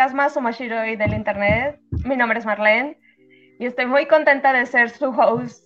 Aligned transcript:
podcast 0.00 0.16
más 0.16 0.36
Umashiroi 0.36 0.96
del 0.96 1.12
internet. 1.12 1.78
Mi 2.06 2.16
nombre 2.16 2.38
es 2.38 2.46
Marlene 2.46 2.98
y 3.58 3.66
estoy 3.66 3.84
muy 3.84 4.06
contenta 4.06 4.50
de 4.50 4.64
ser 4.64 4.88
su 4.88 5.10
host 5.10 5.62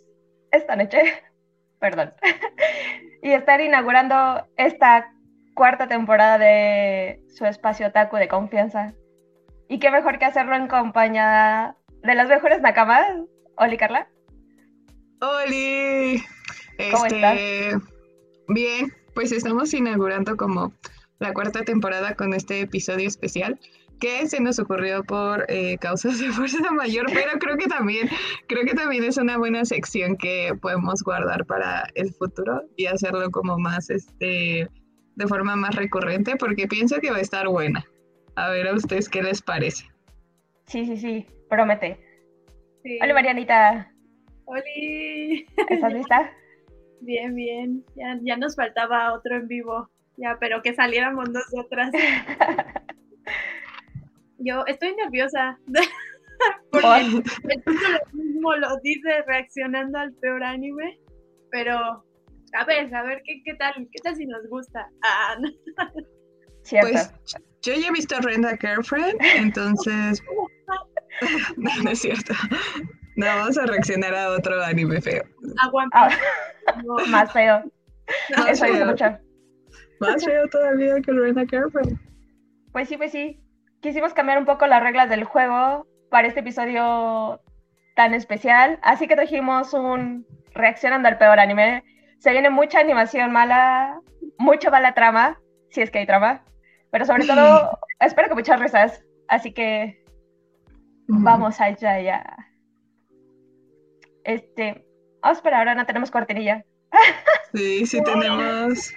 esta 0.51 0.75
noche. 0.75 1.23
Perdón. 1.79 2.13
y 3.23 3.31
estar 3.31 3.61
inaugurando 3.61 4.45
esta 4.57 5.09
cuarta 5.55 5.87
temporada 5.87 6.39
de 6.39 7.21
su 7.29 7.47
espacio 7.47 7.93
Taku 7.93 8.17
de 8.17 8.27
confianza. 8.27 8.93
Y 9.69 9.79
qué 9.79 9.93
mejor 9.93 10.19
que 10.19 10.25
hacerlo 10.25 10.57
en 10.57 10.67
compañía 10.67 11.77
de 12.03 12.15
las 12.17 12.29
mejores 12.29 12.61
nakamas. 12.61 13.07
Oli, 13.57 13.77
Carla. 13.77 14.09
Oli. 15.21 16.25
¿Cómo 16.91 17.07
este, 17.07 17.69
estás? 17.69 17.83
Bien, 18.49 18.93
pues 19.15 19.31
estamos 19.31 19.73
inaugurando 19.73 20.37
como 20.37 20.73
la 21.21 21.33
cuarta 21.33 21.63
temporada 21.63 22.17
con 22.17 22.35
este 22.35 22.63
episodio 22.63 23.07
especial 23.07 23.61
que 24.05 24.27
se 24.27 24.39
nos 24.39 24.59
ocurrió 24.59 25.03
por 25.03 25.47
eh, 25.49 25.79
causas 25.79 26.19
de 26.19 26.29
fuerza 26.29 26.71
mayor, 26.73 27.07
pero 27.07 27.39
creo 27.39 27.57
que 27.57 27.67
también, 27.67 28.07
creo 28.49 28.67
que 28.67 28.75
también 28.75 29.03
es 29.03 29.17
una 29.17 29.39
buena 29.39 29.65
sección 29.65 30.19
que 30.19 30.53
podemos 30.61 31.03
guardar 31.03 31.47
para 31.47 31.85
el 31.95 32.13
futuro 32.13 32.61
y 32.77 32.85
hacerlo 32.85 33.31
como 33.31 33.59
más, 33.59 33.89
este, 33.89 34.69
de 35.15 35.27
forma 35.27 35.57
más 35.57 35.75
recurrente, 35.75 36.37
porque 36.37 36.69
pienso 36.69 37.01
que 37.01 37.11
va 37.11 37.17
a 37.17 37.23
estar 37.23 37.49
buena. 37.49 37.83
A 38.37 38.51
ver 38.51 38.69
a 38.69 38.75
ustedes 38.75 39.09
qué 39.09 39.23
les 39.23 39.41
parece. 39.41 39.87
Sí, 40.67 40.85
sí, 40.85 40.99
sí, 40.99 41.27
promete. 41.49 41.99
Sí. 42.83 42.99
Hola, 43.03 43.15
Marianita. 43.15 43.91
Oli. 44.45 45.47
¿Estás 45.71 45.93
lista? 45.95 46.31
Bien, 47.01 47.35
bien. 47.35 47.83
Ya, 47.97 48.19
ya 48.21 48.37
nos 48.37 48.55
faltaba 48.55 49.15
otro 49.15 49.37
en 49.37 49.49
vivo. 49.49 49.89
Ya, 50.19 50.37
pero 50.39 50.61
que 50.61 50.75
saliéramos 50.75 51.31
nosotras. 51.31 51.91
Yo 54.45 54.65
estoy 54.67 54.95
nerviosa. 54.97 55.59
Porque 56.71 57.01
el 57.01 57.23
título 57.65 57.99
mismo 58.13 58.57
lo 58.57 58.69
dice 58.83 59.23
reaccionando 59.27 59.99
al 59.99 60.13
peor 60.15 60.43
anime. 60.43 60.99
Pero, 61.51 61.79
a 61.79 62.65
ver, 62.67 62.95
a 62.95 63.03
ver, 63.05 63.23
¿qué, 63.25 63.41
qué 63.45 63.55
tal? 63.55 63.73
¿Qué 63.75 64.03
tal 64.03 64.17
si 64.17 64.27
nos 64.27 64.47
gusta? 64.49 64.89
Ah, 65.03 65.37
no. 65.41 65.49
Pues 66.81 67.13
yo 67.63 67.75
ya 67.75 67.89
he 67.89 67.93
visto 67.93 68.19
Rent 68.21 68.45
a 68.45 68.57
Girlfriend, 68.57 69.21
entonces... 69.37 70.23
no, 71.57 71.71
no 71.83 71.91
es 71.91 72.01
cierto. 72.01 72.35
No, 73.17 73.27
vamos 73.27 73.57
a 73.59 73.67
reaccionar 73.67 74.15
a 74.15 74.31
otro 74.31 74.63
anime 74.63 75.01
feo. 75.01 75.23
a 75.63 75.69
One 75.69 75.89
Ah, 75.93 76.09
no. 76.85 76.95
más 77.09 77.33
feo. 77.33 77.63
Más 78.37 78.51
Eso 78.51 78.67
feo. 78.67 78.87
mucho. 78.87 79.05
Más 80.01 80.25
feo 80.25 80.49
todavía 80.49 81.01
que 81.01 81.13
Rent 81.13 81.39
a 81.39 81.47
Girlfriend. 81.47 81.99
Pues 82.73 82.89
sí, 82.89 82.97
pues 82.97 83.13
sí. 83.13 83.39
Quisimos 83.85 84.15
cambiar 84.15 84.39
un 84.39 84.47
poco 84.47 84.67
las 84.67 84.83
reglas 84.83 85.11
del 85.11 85.25
juego 85.25 85.87
para 86.09 86.27
este 86.27 86.41
episodio 86.41 87.43
tan 87.95 88.15
especial, 88.15 88.79
así 88.83 89.07
que 89.07 89.15
trajimos 89.15 89.75
un 89.75 90.27
reaccionando 90.55 91.07
al 91.07 91.19
peor 91.19 91.39
anime. 91.39 91.85
Se 92.17 92.31
viene 92.31 92.49
mucha 92.49 92.81
animación 92.81 93.31
mala, 93.31 94.01
mucha 94.39 94.71
mala 94.71 94.95
trama, 94.95 95.39
si 95.69 95.83
es 95.83 95.91
que 95.91 95.99
hay 95.99 96.07
trama, 96.07 96.47
pero 96.91 97.05
sobre 97.05 97.27
todo 97.27 97.79
espero 98.01 98.31
que 98.31 98.35
muchas 98.37 98.59
risas, 98.59 99.05
así 99.29 99.53
que 99.53 100.03
vamos 101.07 101.61
allá 101.61 102.01
ya. 102.01 102.39
Este, 104.25 104.87
oh, 105.23 105.33
espera, 105.33 105.59
ahora 105.59 105.75
no 105.75 105.85
tenemos 105.85 106.11
cortinilla. 106.11 106.65
Sí, 107.53 107.85
sí 107.85 108.03
tenemos... 108.03 108.95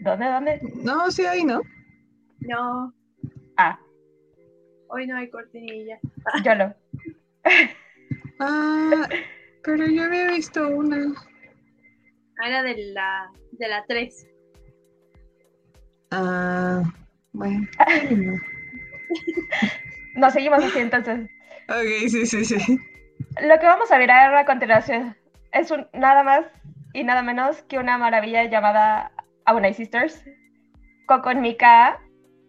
¿Dónde, 0.00 0.26
dónde? 0.26 0.60
No, 0.82 1.10
sí 1.10 1.26
hay, 1.26 1.44
¿no? 1.44 1.60
No, 2.40 2.92
Ah, 3.56 3.78
hoy 4.92 5.06
no 5.06 5.16
hay 5.16 5.28
cortinilla. 5.30 5.98
yo 6.44 6.54
lo. 6.54 6.74
Ah, 8.44 9.08
pero 9.62 9.86
yo 9.86 10.02
había 10.04 10.28
visto 10.32 10.66
una. 10.68 10.96
Ah, 12.42 12.48
Era 12.48 12.62
de 12.64 12.76
la, 12.92 13.30
de 13.52 13.68
la 13.68 13.84
3. 13.86 14.26
Ah, 16.10 16.82
bueno. 17.32 17.66
no. 18.10 18.32
Nos 20.16 20.32
seguimos 20.32 20.64
así 20.64 20.78
entonces. 20.80 21.20
Ok, 21.68 22.08
sí, 22.08 22.26
sí, 22.26 22.44
sí. 22.44 22.56
Lo 23.40 23.58
que 23.60 23.66
vamos 23.66 23.90
a 23.92 23.98
mirar 23.98 24.34
a 24.34 24.44
continuación 24.44 25.16
es 25.52 25.70
un- 25.70 25.86
nada 25.92 26.22
más 26.24 26.44
y 26.92 27.04
nada 27.04 27.22
menos 27.22 27.62
que 27.62 27.78
una 27.78 27.96
maravilla 27.98 28.44
llamada 28.44 29.12
Abunai 29.44 29.72
Sisters. 29.74 30.24
Coco 31.06 31.32
Mika. 31.34 32.00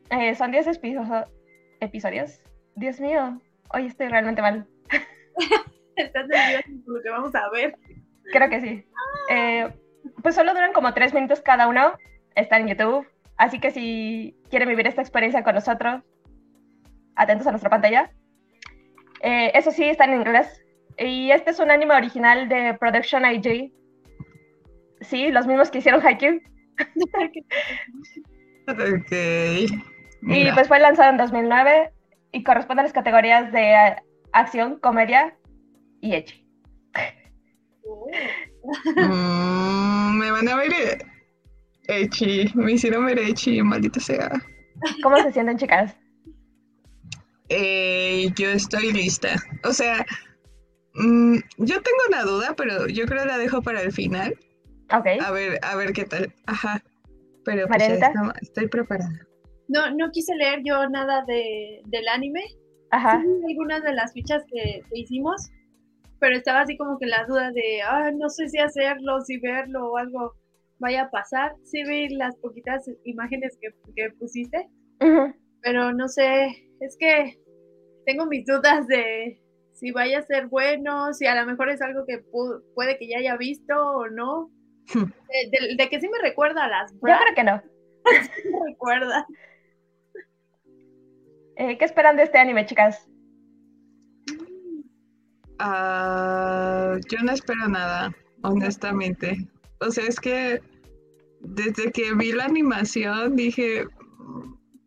Eh, 0.09 0.33
son 0.35 0.51
10 0.51 0.67
episo- 0.67 1.27
episodios. 1.83 2.41
Dios 2.75 2.99
mío, 2.99 3.39
hoy 3.73 3.88
estoy 3.88 4.07
realmente 4.07 4.41
mal. 4.41 4.67
Estás 5.95 6.27
nerviosa 6.27 6.69
por 6.85 6.95
lo 6.95 7.01
que 7.03 7.09
vamos 7.09 7.35
a 7.35 7.49
ver. 7.51 7.77
Creo 8.31 8.49
que 8.49 8.61
sí. 8.61 8.85
Eh, 9.29 9.73
pues 10.22 10.35
solo 10.35 10.53
duran 10.53 10.73
como 10.73 10.93
3 10.93 11.13
minutos 11.13 11.41
cada 11.41 11.67
uno. 11.67 11.93
Están 12.35 12.61
en 12.61 12.69
YouTube. 12.69 13.07
Así 13.38 13.59
que 13.59 13.72
si 13.72 14.35
quieren 14.49 14.69
vivir 14.69 14.88
esta 14.88 15.01
experiencia 15.01 15.43
con 15.43 15.55
nosotros, 15.55 16.01
atentos 17.16 17.47
a 17.47 17.51
nuestra 17.51 17.69
pantalla. 17.69 18.11
Eh, 19.22 19.51
eso 19.53 19.72
sí, 19.72 19.83
está 19.83 20.05
en 20.05 20.16
inglés. 20.16 20.63
Y 20.97 21.31
este 21.31 21.51
es 21.51 21.59
un 21.59 21.72
anime 21.72 21.95
original 21.95 22.49
de 22.49 22.75
Production 22.79 23.25
IG. 23.25 23.72
Sí, 25.01 25.31
los 25.31 25.47
mismos 25.47 25.72
que 25.72 25.79
hicieron 25.79 26.05
Haikyuu. 26.05 26.39
Ok. 28.66 29.11
Y 30.28 30.51
pues 30.51 30.67
fue 30.67 30.79
lanzado 30.79 31.09
en 31.09 31.17
2009 31.17 31.91
y 32.31 32.44
corresponde 32.44 32.81
a 32.81 32.84
las 32.84 32.94
categorías 32.94 33.51
de 33.51 33.96
acción, 34.31 34.79
comedia 34.79 35.35
y 36.02 36.16
ecchi. 36.16 36.47
Oh. 37.85 38.08
Mm, 38.96 40.17
me 40.20 40.31
van 40.31 40.47
a 40.47 40.55
ver 40.55 40.72
Echi. 41.87 42.49
Me 42.55 42.72
hicieron 42.72 43.05
ver 43.05 43.20
Echi, 43.20 43.61
maldita 43.61 43.99
sea. 43.99 44.31
¿Cómo 45.02 45.17
se 45.17 45.34
sienten, 45.34 45.58
chicas? 45.58 45.96
Eh, 47.49 48.31
yo 48.35 48.49
estoy 48.49 48.93
lista. 48.93 49.35
O 49.66 49.73
sea, 49.73 50.05
mm, 50.96 51.35
yo 51.58 51.81
tengo 51.81 51.97
una 52.08 52.23
duda, 52.23 52.53
pero 52.55 52.87
yo 52.87 53.05
creo 53.05 53.25
la 53.25 53.37
dejo 53.37 53.61
para 53.61 53.81
el 53.81 53.91
final. 53.91 54.37
Ok. 54.91 55.08
A 55.22 55.31
ver, 55.31 55.59
a 55.61 55.75
ver 55.75 55.93
qué 55.93 56.05
tal. 56.05 56.34
Ajá. 56.46 56.81
Pero 57.43 57.67
pues 57.67 57.85
ya 57.85 58.11
estoy 58.41 58.67
preparada. 58.67 59.28
No, 59.73 59.91
no 59.96 60.11
quise 60.11 60.35
leer 60.35 60.59
yo 60.64 60.87
nada 60.90 61.23
de, 61.28 61.81
del 61.85 62.08
anime. 62.08 62.43
Ajá. 62.91 63.22
Sí 63.22 63.28
algunas 63.49 63.81
de 63.84 63.93
las 63.93 64.14
fichas 64.14 64.43
que, 64.52 64.81
que 64.90 64.99
hicimos, 64.99 65.49
pero 66.20 66.35
estaba 66.37 66.61
así 66.61 66.78
como 66.78 66.99
que 66.99 67.08
la 67.08 67.25
duda 67.25 67.52
de, 67.52 67.81
ah, 67.81 68.11
no 68.16 68.29
sé 68.29 68.47
si 68.49 68.59
hacerlo, 68.59 69.20
si 69.22 69.37
verlo 69.40 69.91
o 69.91 69.97
algo 69.97 70.34
vaya 70.79 71.03
a 71.03 71.09
pasar. 71.09 71.53
Sí 71.64 71.84
vi 71.84 72.09
las 72.09 72.35
poquitas 72.37 72.85
imágenes 73.05 73.58
que, 73.59 73.70
que 73.96 74.11
pusiste, 74.20 74.70
Ujú. 75.02 75.34
pero 75.61 75.91
no 75.93 76.08
sé, 76.08 76.47
es 76.81 76.96
que 76.99 77.37
tengo 78.05 78.25
mis 78.28 78.46
dudas 78.46 78.85
de 78.87 79.40
si 79.73 79.91
vaya 79.91 80.20
a 80.20 80.23
ser 80.23 80.47
bueno, 80.47 81.14
si 81.14 81.25
a 81.25 81.34
lo 81.35 81.46
mejor 81.49 81.70
es 81.70 81.81
algo 81.81 82.05
que 82.08 82.20
pu- 82.31 82.61
puede 82.75 82.97
que 82.99 83.08
ya 83.09 83.17
haya 83.17 83.37
visto 83.37 83.73
o 83.75 84.08
no. 84.09 84.49
De, 84.93 85.49
de- 85.67 85.75
de 85.78 85.90
que 85.90 85.99
sí 85.99 86.08
me 86.09 86.20
recuerda 86.22 86.66
a 86.66 86.67
las 86.67 86.91
Yo 86.93 86.99
creo 86.99 87.35
que 87.35 87.43
no. 87.43 87.61
me 88.05 88.72
recuerda. 88.72 89.25
Eh, 91.58 91.78
¿Qué 91.78 91.85
esperan 91.85 92.17
de 92.17 92.23
este 92.23 92.38
anime, 92.38 92.66
chicas? 92.66 93.08
Ah, 95.59 96.97
yo 97.09 97.20
no 97.23 97.32
espero 97.32 97.67
nada, 97.67 98.16
honestamente. 98.44 99.47
O 99.79 99.91
sea, 99.91 100.05
es 100.05 100.20
que 100.20 100.61
desde 101.41 101.91
que 101.91 102.14
vi 102.16 102.32
la 102.32 102.46
animación 102.46 103.35
dije, 103.35 103.85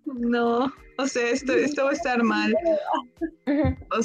no, 0.07 0.73
o 0.99 1.07
sea, 1.07 1.31
esto, 1.31 1.53
esto 1.53 1.85
va 1.85 1.91
a 1.91 1.95
estar 1.95 2.23
mal. 2.23 2.55
O 3.47 4.01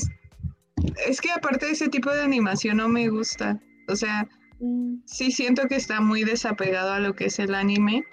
es 1.08 1.22
que 1.22 1.32
aparte 1.32 1.66
de 1.66 1.72
ese 1.74 1.90
tipo 1.90 2.12
de 2.12 2.22
animación 2.22 2.78
no 2.78 2.88
me 2.88 3.08
gusta. 3.10 3.60
O 3.88 3.96
sea, 3.96 4.28
Mm, 4.62 5.02
sí 5.06 5.32
siento 5.32 5.68
que 5.68 5.76
está 5.76 6.02
muy 6.02 6.24
desapegado 6.24 6.92
a 6.94 7.00
lo 7.00 7.16
que 7.16 7.26
es 7.26 7.40
el 7.40 7.56
anime 7.56 8.04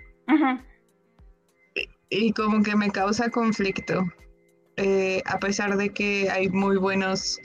y 2.09 2.33
como 2.33 2.62
que 2.62 2.75
me 2.75 2.91
causa 2.91 3.29
conflicto. 3.29 4.03
Eh, 4.79 5.23
a 5.27 5.39
pesar 5.39 5.77
de 5.77 5.91
que 5.91 6.31
hay 6.31 6.49
muy 6.49 6.77
buenos 6.77 7.39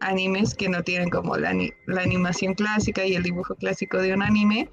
animes 0.00 0.54
que 0.54 0.68
no 0.68 0.82
tienen 0.82 1.10
como 1.10 1.36
la, 1.36 1.52
la 1.86 2.02
animación 2.02 2.54
clásica 2.54 3.04
y 3.04 3.14
el 3.14 3.22
dibujo 3.22 3.54
clásico 3.56 3.98
de 3.98 4.14
un 4.14 4.22
anime, 4.22 4.68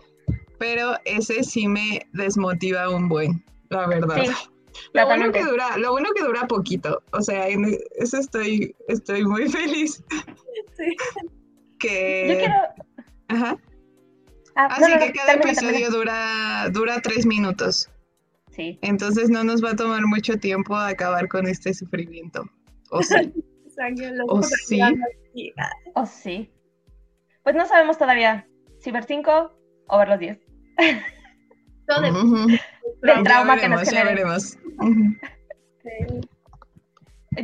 pero 0.57 0.95
ese 1.05 1.43
sí 1.43 1.67
me 1.67 2.07
desmotiva 2.13 2.89
un 2.89 3.09
buen, 3.09 3.43
la 3.69 3.87
verdad. 3.87 4.23
Sí, 4.23 4.31
Lo 4.93 5.05
bueno 5.07 5.31
que 5.31 5.43
dura, 5.43 5.75
lo 5.77 5.91
bueno 5.91 6.09
que 6.15 6.23
dura 6.23 6.45
poquito, 6.47 7.01
o 7.11 7.21
sea, 7.21 7.47
en 7.49 7.77
eso 7.97 8.17
estoy, 8.17 8.75
estoy 8.87 9.25
muy 9.25 9.49
feliz. 9.49 10.03
sí. 10.77 10.95
Que, 11.79 12.27
Yo 12.29 12.37
quiero. 12.37 12.55
ajá. 13.27 13.57
Ah, 14.55 14.67
Así 14.71 14.81
no, 14.81 14.87
no, 14.89 14.95
no, 14.95 15.01
que 15.05 15.11
cada 15.13 15.33
episodio 15.33 15.91
dura, 15.91 16.69
dura 16.71 16.99
tres 17.01 17.25
minutos. 17.25 17.89
Sí. 18.57 18.77
Entonces 18.81 19.29
no 19.29 19.43
nos 19.45 19.63
va 19.63 19.71
a 19.71 19.75
tomar 19.75 20.05
mucho 20.07 20.35
tiempo 20.37 20.75
acabar 20.75 21.27
con 21.29 21.47
este 21.47 21.73
sufrimiento. 21.73 22.43
¿O 22.89 23.01
sí? 23.03 23.15
¿O 24.27 24.41
sí? 24.43 24.81
¿O 25.93 26.05
sí? 26.05 26.51
Pues 27.43 27.55
no 27.55 27.65
sabemos 27.67 27.97
todavía 27.99 28.47
si 28.79 28.91
ver 28.91 29.03
5 29.05 29.55
o 29.87 29.97
ver 29.99 30.09
los 30.09 30.19
10. 30.19 30.39
todo 31.87 32.01
de- 32.01 32.11
Ujú. 32.11 32.47
Del 32.47 32.57
Ya 33.03 33.23
trauma 33.23 33.57
que 33.59 33.69
nos 33.69 33.81
veremos, 33.85 33.89
genere. 33.89 34.05
veremos. 34.15 34.57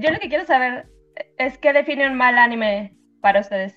Yo 0.02 0.10
lo 0.12 0.20
que 0.20 0.28
quiero 0.30 0.46
saber 0.46 0.90
es 1.38 1.58
qué 1.60 1.72
define 1.74 2.10
un 2.10 2.18
mal 2.18 2.38
anime 2.40 2.98
para 3.22 3.42
ustedes. 3.42 3.76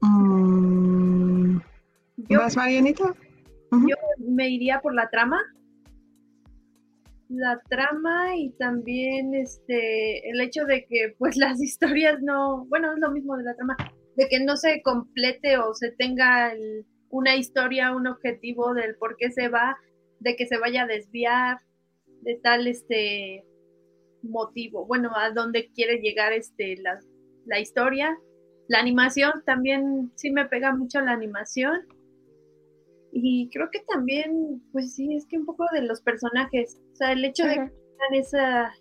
Mm, 0.00 1.58
¿Vas, 2.30 2.56
Marianita? 2.56 3.14
Yo 3.72 3.96
me 4.18 4.48
iría 4.48 4.80
por 4.80 4.94
la 4.94 5.08
trama. 5.10 5.40
La 7.28 7.60
trama 7.68 8.36
y 8.36 8.50
también 8.50 9.34
este 9.34 10.30
el 10.30 10.40
hecho 10.40 10.64
de 10.64 10.86
que 10.86 11.14
pues 11.18 11.36
las 11.36 11.60
historias 11.60 12.22
no, 12.22 12.66
bueno, 12.66 12.92
es 12.92 12.98
lo 13.00 13.10
mismo 13.10 13.36
de 13.36 13.44
la 13.44 13.54
trama, 13.54 13.76
de 14.16 14.28
que 14.28 14.44
no 14.44 14.56
se 14.56 14.80
complete 14.82 15.58
o 15.58 15.74
se 15.74 15.90
tenga 15.92 16.52
una 17.10 17.36
historia, 17.36 17.94
un 17.94 18.06
objetivo 18.06 18.74
del 18.74 18.96
por 18.96 19.16
qué 19.16 19.30
se 19.30 19.48
va, 19.48 19.76
de 20.20 20.36
que 20.36 20.46
se 20.46 20.58
vaya 20.58 20.82
a 20.82 20.86
desviar 20.86 21.58
de 22.22 22.38
tal 22.42 22.66
este 22.66 23.44
motivo, 24.22 24.86
bueno, 24.86 25.10
a 25.16 25.30
dónde 25.30 25.70
quiere 25.72 25.98
llegar 25.98 26.32
este 26.32 26.76
la, 26.78 26.98
la 27.46 27.60
historia. 27.60 28.16
La 28.68 28.80
animación 28.80 29.32
también 29.44 30.10
sí 30.16 30.30
me 30.30 30.46
pega 30.46 30.74
mucho 30.74 31.00
la 31.00 31.12
animación. 31.12 31.86
Y 33.18 33.48
creo 33.50 33.70
que 33.70 33.80
también, 33.88 34.62
pues 34.72 34.94
sí, 34.94 35.14
es 35.14 35.24
que 35.26 35.38
un 35.38 35.46
poco 35.46 35.64
de 35.72 35.80
los 35.80 36.02
personajes, 36.02 36.78
o 36.92 36.96
sea, 36.96 37.12
el 37.12 37.24
hecho 37.24 37.44
de 37.44 37.54
que 37.54 37.60
tengan 37.60 38.14
esa, 38.14 38.74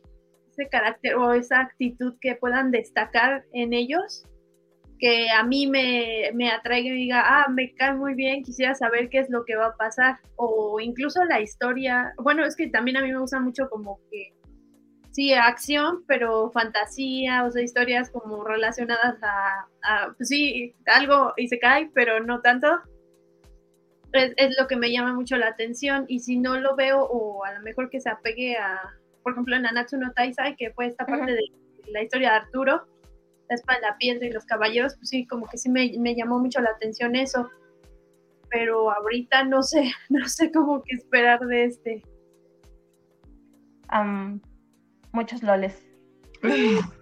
ese 0.51 0.67
carácter 0.69 1.15
o 1.15 1.31
esa 1.31 1.61
actitud 1.61 2.15
que 2.19 2.35
puedan 2.35 2.69
destacar 2.69 3.45
en 3.53 3.71
ellos, 3.71 4.25
que 4.99 5.29
a 5.29 5.43
mí 5.45 5.67
me, 5.67 6.31
me 6.33 6.51
atraiga 6.51 6.89
y 6.89 6.97
diga, 6.97 7.23
ah, 7.25 7.47
me 7.49 7.73
cae 7.75 7.93
muy 7.93 8.13
bien, 8.13 8.43
quisiera 8.43 8.75
saber 8.75 9.07
qué 9.07 9.19
es 9.19 9.29
lo 9.29 9.45
que 9.45 9.55
va 9.55 9.67
a 9.67 9.77
pasar, 9.77 10.19
o 10.35 10.81
incluso 10.81 11.23
la 11.23 11.39
historia, 11.39 12.13
bueno, 12.21 12.43
es 12.43 12.57
que 12.57 12.67
también 12.67 12.97
a 12.97 13.01
mí 13.01 13.13
me 13.13 13.19
gusta 13.19 13.39
mucho 13.39 13.69
como 13.69 13.99
que, 14.11 14.33
sí, 15.11 15.31
acción, 15.31 16.03
pero 16.07 16.51
fantasía, 16.51 17.45
o 17.45 17.51
sea, 17.51 17.63
historias 17.63 18.09
como 18.09 18.43
relacionadas 18.43 19.15
a, 19.23 19.67
a 19.83 20.13
pues 20.17 20.27
sí, 20.27 20.73
algo 20.87 21.31
y 21.37 21.47
se 21.47 21.57
cae, 21.57 21.89
pero 21.93 22.19
no 22.19 22.41
tanto 22.41 22.67
es, 24.19 24.33
es 24.37 24.55
lo 24.59 24.67
que 24.67 24.75
me 24.75 24.91
llama 24.91 25.13
mucho 25.13 25.37
la 25.37 25.47
atención 25.47 26.05
y 26.07 26.19
si 26.19 26.37
no 26.37 26.57
lo 26.57 26.75
veo 26.75 27.03
o 27.03 27.43
a 27.43 27.53
lo 27.53 27.61
mejor 27.61 27.89
que 27.89 27.99
se 27.99 28.09
apegue 28.09 28.57
a, 28.57 28.79
por 29.23 29.33
ejemplo, 29.33 29.55
en 29.55 29.63
Nanatsu 29.63 29.97
no 29.97 30.11
Taisai, 30.13 30.55
que 30.55 30.71
fue 30.71 30.87
esta 30.87 31.05
parte 31.05 31.33
de 31.33 31.41
la 31.91 32.03
historia 32.03 32.31
de 32.31 32.35
Arturo, 32.37 32.85
la 33.49 33.55
espada 33.55 33.79
de 33.79 33.87
la 33.87 33.97
piedra 33.97 34.25
y 34.25 34.31
los 34.31 34.45
caballeros, 34.45 34.95
pues 34.95 35.09
sí, 35.09 35.25
como 35.27 35.47
que 35.47 35.57
sí 35.57 35.69
me, 35.69 35.93
me 35.99 36.15
llamó 36.15 36.39
mucho 36.39 36.61
la 36.61 36.71
atención 36.71 37.15
eso, 37.15 37.49
pero 38.49 38.91
ahorita 38.91 39.43
no 39.43 39.63
sé, 39.63 39.91
no 40.09 40.27
sé 40.27 40.51
cómo 40.51 40.83
que 40.83 40.95
esperar 40.95 41.39
de 41.39 41.65
este. 41.65 42.03
Am, 43.87 44.41
muchos 45.11 45.43
loles. 45.43 45.85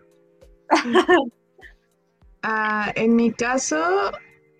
Ah, 2.45 2.91
en 2.95 3.15
mi 3.15 3.31
caso, 3.31 4.11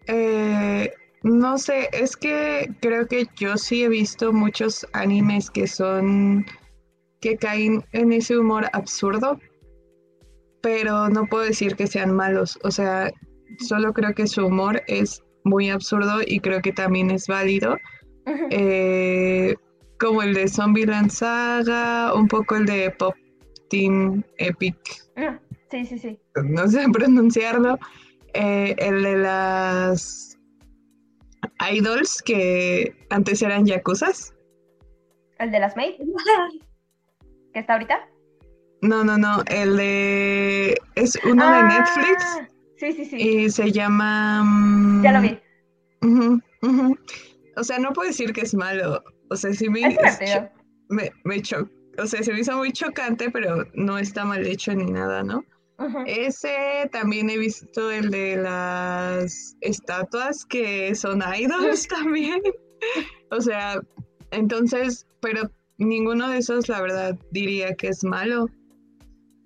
eh, 0.08 0.94
no 1.24 1.58
sé, 1.58 1.90
es 1.94 2.18
que 2.18 2.70
creo 2.82 3.08
que 3.08 3.28
yo 3.38 3.58
sí 3.58 3.84
he 3.84 3.90
visto 3.90 4.34
muchos 4.34 4.86
animes 4.94 5.50
que 5.50 5.68
son, 5.68 6.46
que 7.22 7.38
caen 7.38 7.84
en 7.94 8.12
ese 8.12 8.38
humor 8.38 8.70
absurdo, 8.74 9.40
pero 10.62 11.10
no 11.10 11.26
puedo 11.26 11.46
decir 11.46 11.76
que 11.76 11.88
sean 11.88 12.14
malos, 12.14 12.60
o 12.64 12.72
sea, 12.72 13.12
solo 13.60 13.94
creo 13.94 14.14
que 14.14 14.28
su 14.28 14.46
humor 14.46 14.82
es 14.88 15.24
muy 15.46 15.70
absurdo 15.70 16.22
y 16.26 16.40
creo 16.40 16.62
que 16.62 16.74
también 16.74 17.10
es 17.10 17.28
válido, 17.28 17.78
eh, 18.50 19.56
como 20.00 20.24
el 20.24 20.34
de 20.34 20.48
Zombieland 20.48 21.10
Saga, 21.10 22.14
un 22.14 22.28
poco 22.28 22.56
el 22.56 22.66
de 22.66 22.92
Pop 22.92 23.16
Team 23.70 24.24
Epic. 24.38 24.78
Mm, 25.16 25.38
Sí, 25.72 25.86
sí, 25.88 25.98
sí. 25.98 26.20
no 26.44 26.68
sé 26.68 26.86
pronunciarlo, 26.94 27.80
eh, 28.36 28.76
el 28.78 29.02
de 29.02 29.18
las 29.18 30.33
idols 31.72 32.22
que 32.22 32.96
antes 33.10 33.42
eran 33.42 33.66
yakuzas. 33.66 34.34
El 35.40 35.52
de 35.52 35.60
las 35.60 35.76
Maid, 35.76 35.96
que 37.54 37.60
está 37.60 37.74
ahorita. 37.74 38.08
No, 38.82 39.04
no, 39.04 39.18
no, 39.18 39.44
el 39.48 39.78
de... 39.78 40.78
es 40.96 41.18
uno 41.24 41.50
de 41.50 41.58
Ah, 41.60 41.64
Netflix 41.64 42.38
Sí, 42.78 42.92
sí, 42.94 43.06
sí. 43.06 43.16
y 43.18 43.50
se 43.50 43.72
llama... 43.72 44.44
mm, 44.44 45.04
Ya 45.04 45.12
lo 45.14 45.22
vi. 45.22 45.40
ujú. 46.02 46.42
O 47.56 47.64
sea, 47.64 47.80
no 47.80 47.94
puedo 47.94 48.10
decir 48.10 48.34
que 48.34 48.42
es 48.42 48.54
malo. 48.54 49.02
O 49.30 49.36
sea, 49.38 49.54
sí 49.54 49.70
me, 49.70 49.82
Es 49.88 50.20
me, 50.90 51.12
me 51.24 51.42
cho- 51.42 51.70
O 51.98 52.06
sea, 52.06 52.22
se 52.24 52.34
me 52.34 52.40
hizo 52.42 52.58
muy 52.58 52.72
chocante, 52.74 53.30
pero 53.32 53.66
no 53.74 53.98
está 53.98 54.26
mal 54.26 54.46
hecho 54.46 54.74
ni 54.74 54.92
nada, 54.92 55.24
¿no? 55.24 55.46
Ese 56.06 56.90
también 56.92 57.30
he 57.30 57.38
visto 57.38 57.92
el 57.92 58.10
de 58.10 58.38
las 58.38 59.56
estatuas 59.62 60.46
que 60.46 60.94
son 60.96 61.22
idols 61.36 61.88
también. 61.88 62.42
O 63.32 63.42
sea, 63.42 63.82
entonces, 64.32 65.08
pero 65.22 65.50
ninguno 65.78 66.30
de 66.30 66.38
esos, 66.38 66.70
la 66.70 66.82
verdad, 66.82 67.18
diría 67.32 67.74
que 67.76 67.88
es 67.88 68.04
malo. 68.04 68.48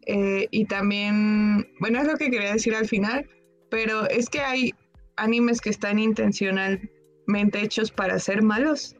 Eh, 0.05 0.47
y 0.51 0.65
también, 0.65 1.67
bueno, 1.79 1.99
es 1.99 2.07
lo 2.07 2.15
que 2.15 2.29
quería 2.29 2.53
decir 2.53 2.75
al 2.75 2.87
final, 2.87 3.29
pero 3.69 4.07
es 4.09 4.29
que 4.29 4.39
hay 4.39 4.73
animes 5.17 5.61
que 5.61 5.69
están 5.69 5.99
intencionalmente 5.99 7.61
hechos 7.61 7.91
para 7.91 8.19
ser 8.19 8.41
malos. 8.41 8.96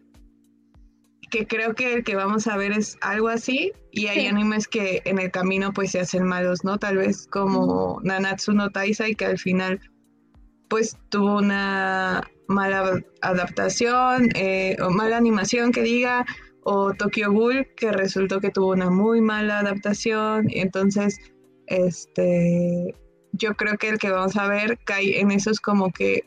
Que 1.30 1.46
creo 1.46 1.74
que 1.76 1.94
el 1.94 2.04
que 2.04 2.16
vamos 2.16 2.48
a 2.48 2.56
ver 2.56 2.72
es 2.72 2.98
algo 3.02 3.28
así, 3.28 3.74
y 3.92 4.08
hay 4.08 4.22
Sí. 4.22 4.28
animes 4.28 4.68
que 4.68 5.02
en 5.06 5.20
el 5.20 5.30
camino 5.32 5.74
pues 5.74 5.92
se 5.92 6.00
hacen 6.00 6.24
malos, 6.24 6.64
¿no? 6.64 6.78
Tal 6.78 6.98
vez 6.98 7.28
como 7.28 8.00
Nanatsu 8.04 8.54
no 8.54 8.70
Taisai, 8.70 9.16
que 9.16 9.26
al 9.26 9.38
final 9.38 9.80
pues 10.70 10.98
tuvo 11.10 11.38
una 11.38 12.22
mala 12.48 13.02
adaptación, 13.22 14.30
eh, 14.36 14.76
o 14.82 14.90
mala 14.90 15.18
animación 15.18 15.72
que 15.72 15.82
diga, 15.82 16.26
o 16.64 16.94
Tokyo 16.94 17.32
Ghoul, 17.32 17.68
que 17.78 17.92
resultó 17.92 18.40
que 18.42 18.50
tuvo 18.50 18.72
una 18.72 18.90
muy 18.90 19.22
mala 19.22 19.60
adaptación, 19.60 20.50
y 20.50 20.60
entonces, 20.60 21.18
este, 21.68 22.94
yo 23.34 23.54
creo 23.56 23.78
que 23.78 23.90
el 23.90 23.98
que 23.98 24.12
vamos 24.12 24.36
a 24.38 24.48
ver 24.48 24.78
cae 24.86 25.20
en 25.22 25.32
esos 25.32 25.60
como 25.62 25.92
que 25.92 26.24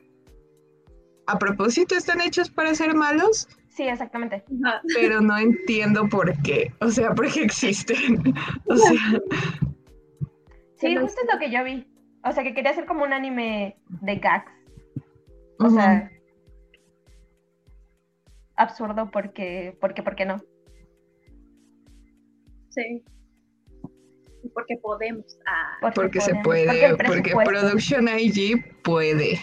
a 1.27 1.39
propósito 1.39 1.95
están 1.95 2.21
hechos 2.21 2.51
para 2.51 2.75
ser 2.75 2.95
malos, 2.95 3.47
Sí, 3.81 3.89
exactamente. 3.89 4.45
Pero 4.95 5.23
no 5.23 5.39
entiendo 5.39 6.07
por 6.07 6.37
qué, 6.43 6.71
o 6.83 6.91
sea, 6.91 7.15
por 7.15 7.33
qué 7.33 7.45
existen, 7.45 8.23
o 8.69 8.77
sea, 8.77 8.93
Sí, 10.75 10.97
justo 10.97 11.19
es 11.23 11.33
lo 11.33 11.39
que 11.39 11.51
yo 11.51 11.65
vi. 11.65 11.87
O 12.23 12.31
sea, 12.33 12.45
que 12.45 12.53
quería 12.53 12.73
hacer 12.73 12.85
como 12.85 13.05
un 13.05 13.15
anime 13.15 13.79
de 14.03 14.17
gags. 14.17 14.53
O 15.61 15.71
sea, 15.71 16.11
absurdo 18.57 19.11
porque, 19.11 19.75
porque, 19.81 20.03
¿por 20.03 20.15
qué 20.15 20.27
no? 20.27 20.37
Sí. 22.69 23.03
Porque 24.53 24.77
podemos. 24.83 25.25
Ah, 25.47 25.91
porque 25.95 26.21
se 26.21 26.35
podemos, 26.35 26.45
puede, 26.45 26.97
porque 26.97 27.33
porque. 27.33 27.51
Production 27.51 28.09
IG 28.09 28.83
puede. 28.83 29.39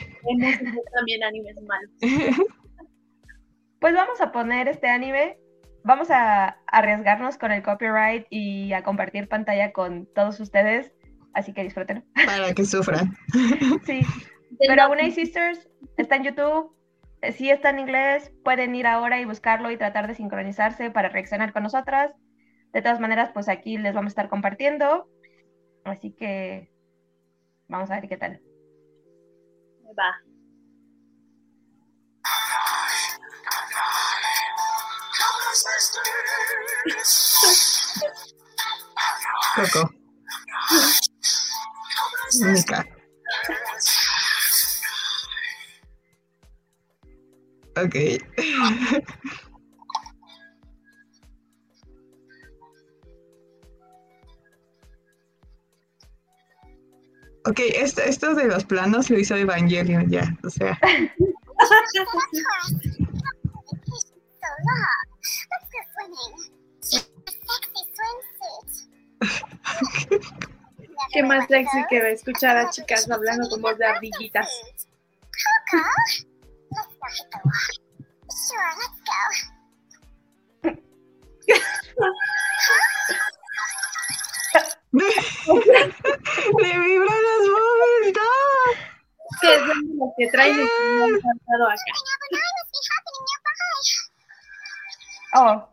también 0.96 1.24
animes 1.24 1.56
malos. 1.64 1.92
Pues 3.80 3.94
vamos 3.94 4.20
a 4.22 4.32
poner 4.32 4.68
este 4.68 4.90
anime. 4.90 5.38
Vamos 5.84 6.10
a 6.12 6.58
arriesgarnos 6.68 7.38
con 7.38 7.52
el 7.52 7.64
copyright 7.64 8.26
y 8.30 8.74
a 8.74 8.84
compartir 8.84 9.30
pantalla 9.30 9.72
con 9.72 10.08
todos 10.14 10.40
ustedes. 10.40 10.94
Así 11.34 11.54
que 11.54 11.64
disfruten. 11.64 12.04
Para 12.26 12.54
que 12.54 12.66
sufran. 12.66 13.16
Sí. 13.86 14.02
Pero 14.60 14.82
aún 14.82 14.98
hay 14.98 15.12
Sisters, 15.12 15.70
está 15.98 16.16
en 16.16 16.24
YouTube, 16.24 16.74
eh, 17.22 17.32
sí 17.32 17.50
está 17.50 17.70
en 17.70 17.80
inglés, 17.80 18.32
pueden 18.44 18.76
ir 18.76 18.88
ahora 18.88 19.20
y 19.20 19.26
buscarlo 19.26 19.72
y 19.72 19.78
tratar 19.78 20.08
de 20.08 20.16
sincronizarse 20.16 20.90
para 20.90 21.10
reaccionar 21.10 21.54
con 21.54 21.64
nosotras. 21.64 22.14
De 22.74 22.82
todas 22.82 23.00
maneras, 23.00 23.32
pues 23.34 23.50
aquí 23.50 23.78
les 23.78 23.94
vamos 23.94 24.12
a 24.12 24.14
estar 24.14 24.30
compartiendo. 24.30 25.10
Así 25.84 26.12
que 26.12 26.72
vamos 27.68 27.90
a 27.92 28.00
ver 28.00 28.10
qué 28.10 28.18
tal. 28.18 28.42
Va. 29.98 30.27
Coco. 39.56 39.90
Nica. 42.42 42.86
Ok. 47.76 47.96
ok, 57.46 57.60
esto, 57.60 58.02
esto 58.02 58.36
de 58.36 58.46
los 58.46 58.66
planos 58.66 59.10
lo 59.10 59.20
hizo 59.20 59.36
Evangelion 59.36 60.10
ya, 60.10 60.38
o 60.44 60.50
sea. 60.50 60.80
Qué 71.14 71.24
más 71.24 71.48
sexy 71.48 71.86
que 71.90 72.12
escuchar 72.12 72.58
a 72.58 72.70
chicas 72.70 73.10
hablando 73.10 73.50
con 73.50 73.62
voz 73.62 73.78
de 73.78 73.86
ardillitas. 73.86 74.50
Le 84.92 86.80
vibran 86.80 87.24
las 87.24 87.48
boobies, 87.48 88.14
no. 88.16 88.32
Que 89.42 89.56
es 89.56 89.62
lo 89.96 90.14
que 90.18 90.28
traen 90.28 90.68
cantado 91.22 91.68
acá. 91.68 91.84
Oh, 95.40 95.70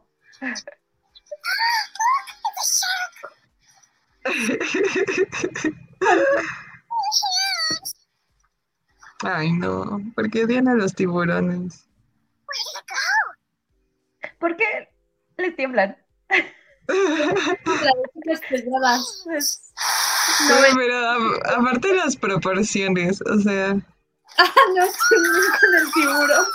Ay, 9.23 9.53
no. 9.53 10.01
¿Por 10.15 10.31
qué 10.31 10.45
odian 10.45 10.69
a 10.69 10.75
los 10.75 10.95
tiburones? 10.95 11.87
¿por 14.39 14.57
qué 14.57 14.89
les 15.39 15.57
tiemblan? 15.57 15.97
No, 20.49 20.55
pero 20.77 20.97
a- 20.99 21.57
aparte 21.57 21.95
las 21.95 22.17
proporciones, 22.17 23.21
o 23.23 23.39
sea, 23.41 23.71
Ah, 24.39 24.51
no, 24.75 24.87
con 24.87 25.75
el 25.75 25.93
tiburón. 25.93 26.47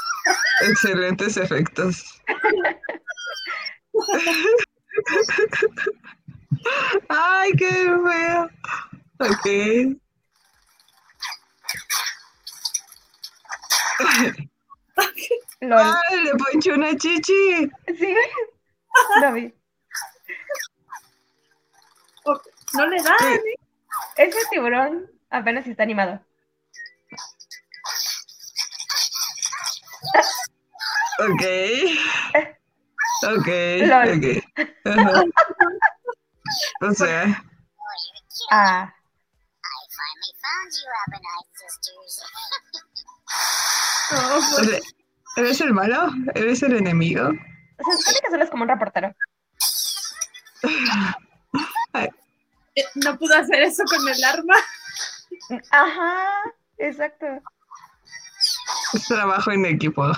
excelentes 0.61 1.37
efectos. 1.37 2.03
Ay, 7.09 7.51
qué 7.57 7.69
feo. 7.69 8.49
Ok. 9.19 9.45
Lol. 15.61 15.79
Ay, 15.79 16.23
le 16.23 16.31
poncho 16.31 16.73
una 16.73 16.95
chichi. 16.95 17.69
Sí, 17.97 18.15
lo 19.21 19.33
vi. 19.33 19.53
No 22.73 22.85
le 22.85 23.01
dan, 23.01 23.15
¿eh? 23.33 23.55
Ese 24.17 24.37
tiburón 24.51 25.09
apenas 25.29 25.67
está 25.67 25.83
animado. 25.83 26.21
Ok. 31.19 31.43
Ok, 33.21 33.47
Lol. 33.81 34.41
Ok. 34.86 34.98
Ajá. 34.98 35.24
O 36.81 36.91
sea, 36.93 37.43
Ah, 38.51 38.93
¿eres- 44.62 44.95
¿eres 45.38 45.62
el 45.62 45.74
malo? 45.74 46.09
¿Eres 46.36 46.63
el 46.63 46.75
enemigo? 46.77 47.29
se 47.29 47.98
supone 47.98 48.19
que 48.24 48.29
solo 48.31 48.43
es 48.43 48.50
como 48.50 48.63
un 48.63 48.69
reportero. 48.69 49.13
Eh, 52.75 52.83
no 52.95 53.17
pudo 53.17 53.36
hacer 53.36 53.62
eso 53.62 53.83
con 53.86 54.07
el 54.07 54.24
arma. 54.24 54.55
Ajá, 55.71 56.27
exacto. 56.77 57.25
es 58.93 59.07
trabajo 59.07 59.51
en 59.51 59.65
equipo. 59.65 60.12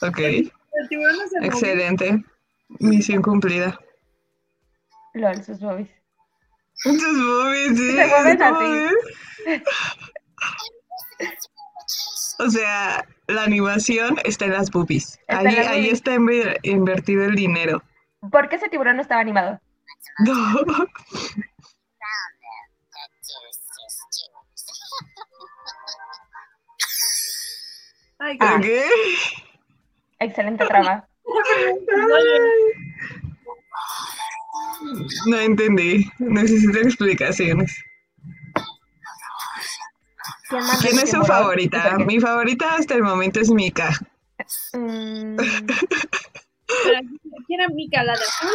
Ok, 0.00 0.18
excelente. 1.42 2.24
Misión 2.68 3.22
cumplida. 3.22 3.78
Lol, 5.14 5.42
sus 5.44 5.58
boobies. 5.60 5.90
Muchos 6.84 7.16
boobies, 7.18 7.78
sí. 7.78 7.92
Se 7.96 8.06
mueven 8.06 8.38
¿cómo 8.38 8.56
así. 8.60 8.94
ves? 9.46 9.62
O 12.38 12.50
sea, 12.50 13.04
la 13.26 13.42
animación 13.42 14.16
está 14.24 14.44
en 14.44 14.52
las 14.52 14.70
boobies. 14.70 15.18
Está 15.26 15.38
Ahí, 15.38 15.56
ahí 15.56 15.88
está 15.90 16.14
inver- 16.14 16.58
invertido 16.62 17.24
el 17.24 17.34
dinero. 17.34 17.82
¿Por 18.30 18.48
qué 18.48 18.56
ese 18.56 18.68
tiburón 18.68 18.96
no 18.96 19.02
estaba 19.02 19.20
animado? 19.20 19.60
No. 20.20 20.64
Ay, 28.18 28.36
Ah. 28.40 28.58
qué. 28.60 28.84
Excelente 30.18 30.66
trama. 30.66 31.07
No 35.26 35.36
entendí. 35.38 36.10
Necesito 36.18 36.78
explicaciones. 36.78 37.76
¿Quién, 40.48 40.62
manda 40.62 40.78
¿Quién 40.80 40.94
ese 40.94 41.04
es 41.04 41.10
su 41.10 41.22
favorita? 41.24 41.98
Mi 41.98 42.20
favorita 42.20 42.76
hasta 42.76 42.94
el 42.94 43.02
momento 43.02 43.40
es 43.40 43.50
Mika. 43.50 43.90
Mm, 44.72 45.36
¿Quién 47.46 47.60
era 47.60 47.68
Mika, 47.68 48.02
la 48.02 48.14
de 48.14 48.22
azul? 48.22 48.50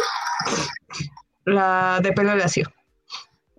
La 1.44 2.00
de 2.02 2.12
pelo 2.12 2.34
lacio. 2.34 2.72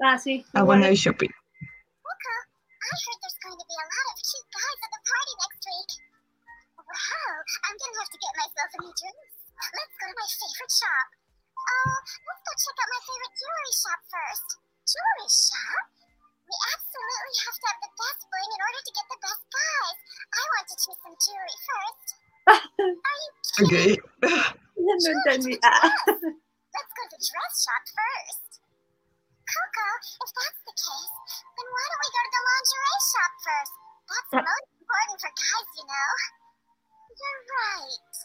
Ah, 0.01 0.17
sí. 0.17 0.45
Ah, 0.53 0.65
shopping. 0.93 1.29
I 1.29 2.97
heard 3.01 3.17
there's 3.21 3.37
going 3.41 3.57
to 3.57 3.65
be 3.65 3.75
a 3.75 3.85
Wow, 7.05 7.33
I'm 7.69 7.75
gonna 7.77 7.97
have 8.01 8.11
to 8.11 8.19
get 8.19 8.33
myself 8.39 8.69
a 8.75 8.79
new 8.81 8.93
dress. 8.95 9.29
Let's 9.55 9.95
go 10.01 10.05
to 10.09 10.15
my 10.15 10.27
favorite 10.29 10.73
shop. 10.73 11.07
Oh, 11.55 11.95
let's 12.25 12.41
go 12.45 12.51
check 12.59 12.77
out 12.81 12.89
my 12.91 13.01
favorite 13.05 13.35
jewelry 13.37 13.73
shop 13.77 13.99
first. 14.09 14.47
Jewelry 14.89 15.29
shop? 15.29 15.85
We 16.45 16.55
absolutely 16.75 17.35
have 17.45 17.57
to 17.57 17.65
have 17.69 17.79
the 17.85 17.91
best 17.97 18.21
bling 18.29 18.51
in 18.53 18.61
order 18.61 18.81
to 18.85 18.91
get 18.93 19.05
the 19.09 19.19
best 19.25 19.43
guys. 19.49 19.97
I 20.29 20.41
want 20.45 20.65
to 20.69 20.75
choose 20.77 20.99
some 21.01 21.15
jewelry 21.17 21.57
first. 21.65 22.07
Are 22.85 23.17
you 23.21 23.29
kidding? 23.55 23.65
Ok. 23.65 23.75
Ya 24.75 24.93
no 25.01 25.09
entendí. 25.17 25.53
Ah, 25.65 25.89
Let's 25.89 26.91
go 26.93 27.01
to 27.09 27.17
the 27.17 27.21
dress 27.21 27.53
shop 27.65 27.83
first. 27.97 28.49
Coco, 29.45 29.87
if 30.25 30.29
that's 30.35 30.61
the 30.69 30.75
case, 30.75 31.15
then 31.55 31.67
why 31.69 31.83
don't 31.89 32.01
we 32.05 32.09
go 32.13 32.21
to 32.21 32.31
the 32.33 32.41
lingerie 32.45 33.01
shop 33.09 33.31
first? 33.45 33.73
That's 34.05 34.31
Uh. 34.37 34.43
most 34.45 34.69
important 34.85 35.17
for 35.21 35.31
guys, 35.33 35.69
you 35.79 35.85
know. 35.89 36.09
You're 37.19 37.43
right. 37.55 38.15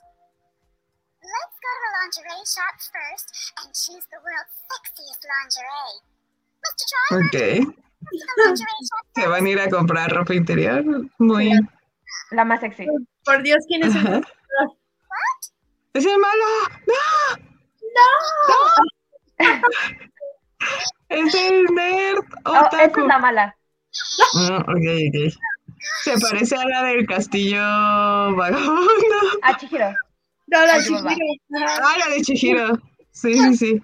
Let's 1.21 1.57
go 1.61 1.71
to 1.71 1.81
the 1.85 1.91
lingerie 2.01 2.47
shop 2.49 2.75
first 2.91 3.29
and 3.63 3.69
choose 3.75 4.05
the 4.11 4.19
world's 4.25 4.57
sexiest 4.71 5.23
lingerie. 5.31 5.97
Mr. 6.61 6.85
Driver, 6.91 7.25
Ok. 7.25 7.37
the 7.37 8.45
lingerie 8.45 8.85
shop 8.89 9.05
Se 9.17 9.27
van 9.29 9.47
a 9.47 9.49
ir 9.51 9.61
a 9.61 9.69
comprar 9.71 10.11
ropa 10.11 10.35
interior. 10.35 10.83
Muy. 11.19 11.53
la 12.33 12.45
más 12.45 12.61
sexy. 12.61 12.87
por 13.25 13.43
Dios, 13.43 13.59
¿quién 13.69 13.83
es 13.85 13.95
el 13.95 14.07
Ajá. 14.07 14.21
¡Es 15.93 16.05
el 16.07 16.19
malo! 16.19 16.45
¡No! 16.87 17.05
¡Es 21.09 21.35
el 21.35 21.65
nerd! 21.75 22.25
Oh, 22.45 22.67
esa 22.73 22.83
es 22.85 22.97
la 22.97 23.19
mala. 23.19 23.57
Mm, 24.35 24.55
ok, 24.55 24.87
ok. 25.09 25.35
Se 26.05 26.19
parece 26.19 26.57
a 26.57 26.65
la 26.67 26.83
del 26.85 27.07
castillo 27.07 27.61
vagabundo. 28.37 28.81
Ah, 29.43 29.57
Chihiro. 29.57 29.91
No, 30.47 30.67
la 30.67 30.77
va. 30.77 30.83
Chihiro. 30.83 31.05
Ah, 31.83 31.97
la 31.99 32.15
de 32.15 32.23
Chihiro. 32.23 32.79
Sí, 33.13 33.35
sí, 33.35 33.57
sí. 33.57 33.83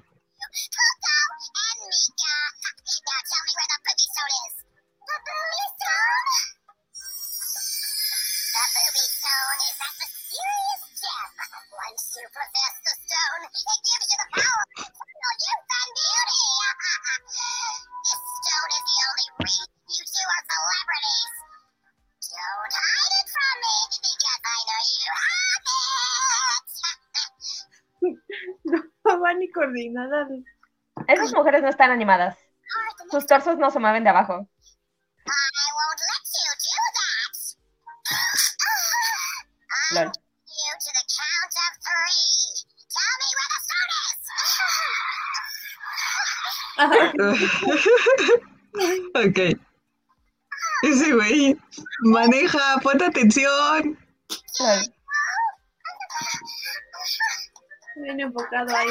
Ni 29.39 29.51
coordinada. 29.51 30.29
Esas 31.09 31.33
mujeres 31.35 31.63
no 31.63 31.69
están 31.69 31.91
animadas. 31.91 32.37
Sus 33.11 33.27
torsos 33.27 33.59
no 33.59 33.71
se 33.71 33.79
mueven 33.79 34.05
de 34.05 34.11
abajo. 34.11 34.49
I 35.27 35.69
won't 35.77 36.01
let 36.01 36.25
you 36.37 36.51
do 36.65 36.77
that. 36.97 37.35
I'll 39.93 40.05
Lol. 40.05 40.11
take 40.13 40.23
you 40.49 40.73
to 40.85 40.91
the 40.97 41.05
count 41.17 41.55
of 41.65 41.73
three. 41.87 42.37
Tell 42.95 43.15
me 43.21 43.29
where 43.37 43.51
the 43.53 43.61
stone 43.67 43.93
is. 44.07 44.21
Ajá. 46.79 46.99
ok. 49.29 49.39
Ese 50.83 51.09
güey, 51.13 51.57
maneja, 52.01 52.79
ponte 52.83 53.05
atención. 53.05 53.99
Lol. 54.61 54.96
Bien 57.97 58.21
enfocado 58.21 58.77
ahí. 58.77 58.89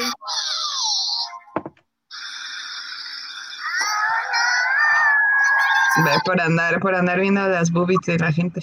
Ve 6.04 6.10
por 6.24 6.40
andar, 6.40 6.80
por 6.80 6.94
andar 6.94 7.20
viendo 7.20 7.46
las 7.48 7.70
boobies 7.70 8.00
de 8.06 8.18
la 8.18 8.32
gente. 8.32 8.60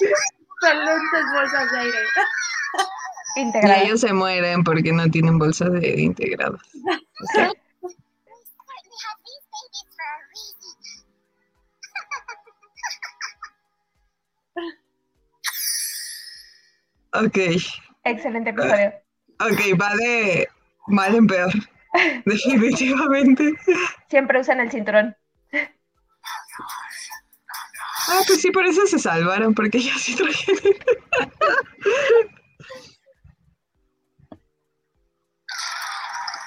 Excelentes 0.00 1.24
bolsas 1.32 1.72
de 1.72 1.78
aire. 1.78 1.98
Y 3.36 3.84
ellos 3.84 4.00
se 4.00 4.12
mueren 4.12 4.62
porque 4.64 4.92
no 4.92 5.08
tienen 5.10 5.38
bolsas 5.38 5.72
de 5.72 5.78
aire 5.78 6.02
integradas. 6.02 6.60
O 6.60 7.26
sea, 7.34 7.50
ok, 17.14 17.38
Excelente 18.04 18.50
episodio. 18.50 18.92
ok, 19.40 19.80
va 19.80 19.94
de 19.96 20.48
mal 20.88 21.14
en 21.14 21.26
peor. 21.26 21.52
Definitivamente. 22.24 23.52
Siempre 24.08 24.40
usan 24.40 24.60
el 24.60 24.70
cinturón. 24.70 25.16
Ah, 28.06 28.20
pues 28.26 28.42
sí, 28.42 28.50
por 28.50 28.66
eso 28.66 28.86
se 28.86 28.98
salvaron, 28.98 29.54
porque 29.54 29.78
ellos 29.78 30.00
sí 30.00 30.14
trajeron. 30.14 30.74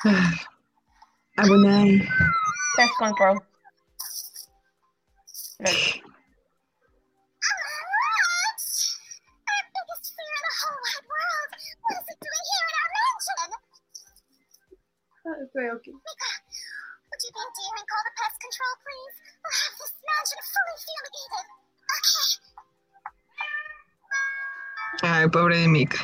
Ah, 0.06 0.32
Abunai. 1.38 2.00
Test 2.78 2.94
control. 2.98 3.38
Fumigated. 15.58 15.78
Okay. 15.78 15.94
Ay, 25.04 25.30
pobre 25.30 25.58
de 25.60 25.68
Mika. 25.68 25.98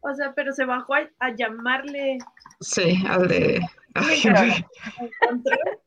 O 0.00 0.14
sea, 0.14 0.32
pero 0.34 0.52
se 0.52 0.64
bajó 0.64 0.94
a, 0.94 1.08
a 1.20 1.30
llamarle 1.34 2.18
Sí, 2.60 3.02
al 3.08 3.28
de. 3.28 3.60
Ay, 3.94 4.22
control, 4.22 5.80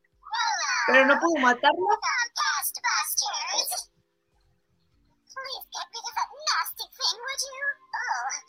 pero 0.86 1.06
no 1.06 1.18
pudo 1.20 1.40
matarlo. 1.40 1.86
Found 1.86 2.32
past 2.34 2.78
busters. 2.82 3.90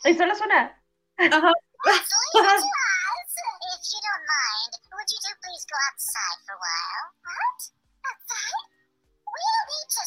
Please 0.04 0.18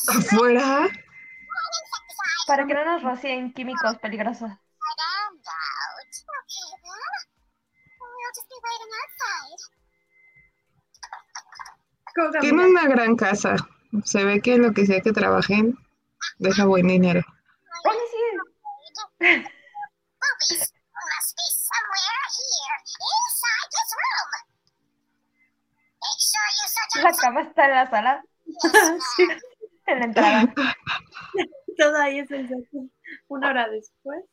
¿Afuera? 0.07 0.87
Para 2.47 2.65
que 2.65 2.73
no 2.73 2.85
nos 2.85 3.03
rocien 3.03 3.53
químicos 3.53 3.97
peligrosos. 3.97 4.49
inside 4.49 5.07
and 5.29 5.39
out. 5.47 6.07
Okay 6.39 6.67
then. 6.83 7.21
We'll 7.99 8.33
just 8.35 8.47
be 8.49 8.57
waiting 8.65 8.91
outside. 9.01 9.61
¿Cómo 12.15 12.31
Tiene 12.41 12.63
una 12.65 12.85
gran 12.87 13.15
casa. 13.15 13.55
Se 14.03 14.23
ve 14.23 14.41
que 14.41 14.57
lo 14.57 14.73
que 14.73 14.85
sea 14.85 15.01
que 15.01 15.13
trabajen 15.13 15.77
deja 16.39 16.65
buen 16.65 16.87
dinero. 16.87 17.21
Oye, 17.85 17.99
sí. 18.11 18.23
La 27.03 27.13
cama 27.13 27.41
está 27.41 27.65
en 27.65 27.71
la 27.71 27.89
sala, 27.89 28.23
Sí, 29.15 29.27
en 29.87 29.99
la 29.99 30.05
entrada. 30.05 30.53
todo 31.77 31.95
ahí 31.97 32.19
es 32.19 32.31
exacto. 32.31 32.85
Una 33.27 33.49
hora 33.49 33.69
después. 33.69 34.23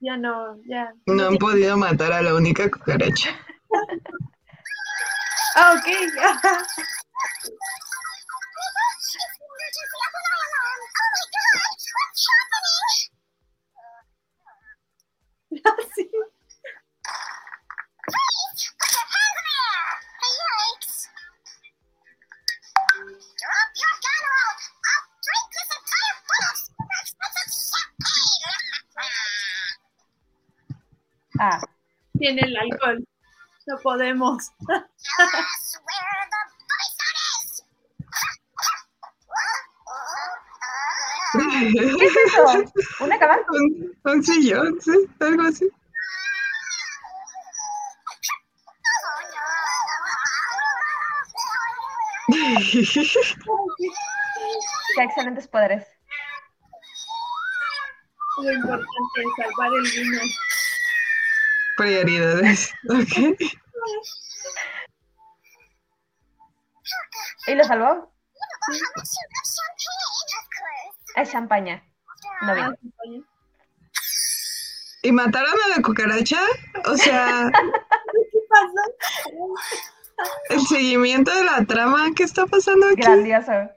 Ya 0.00 0.16
no, 0.16 0.56
ya. 0.66 0.92
No 1.06 1.28
han 1.28 1.36
podido 1.36 1.76
matar 1.76 2.12
a 2.12 2.22
la 2.22 2.34
única 2.34 2.68
cucaracha. 2.70 3.30
Ah, 5.54 5.74
ok. 5.76 5.86
emergency 15.52 16.31
Ah, 31.44 31.60
Tiene 32.20 32.40
el 32.42 32.56
alcohol. 32.56 33.04
No 33.66 33.76
podemos. 33.82 34.48
¿qué 41.72 42.06
es 42.06 42.16
eso? 42.26 42.64
¿Una 43.00 43.18
cama? 43.18 43.38
un, 43.50 43.92
un 44.04 44.22
sillón, 44.22 44.80
sí, 44.80 44.92
algo 45.18 45.42
así. 45.42 45.68
Qué 54.94 55.02
excelentes 55.02 55.48
poderes. 55.48 55.86
Lo 58.38 58.52
importante 58.52 58.86
es 59.16 59.44
salvar 59.44 59.70
el 59.74 59.82
vino. 59.82 60.20
Prioridades. 61.82 62.72
¿Y 67.48 67.54
lo 67.56 67.64
salvó? 67.64 68.14
Es 71.16 71.32
champaña. 71.32 71.82
No. 72.42 72.72
¿Y 75.02 75.10
mataron 75.10 75.52
a 75.64 75.68
la 75.76 75.82
cucaracha? 75.82 76.40
O 76.86 76.96
sea, 76.96 77.50
¿Qué 77.52 78.38
pasó? 78.48 78.84
el 80.50 80.60
seguimiento 80.68 81.34
de 81.34 81.42
la 81.42 81.64
trama, 81.64 82.12
¿qué 82.14 82.22
está 82.22 82.46
pasando 82.46 82.86
aquí? 82.86 83.02
Grandioso. 83.02 83.72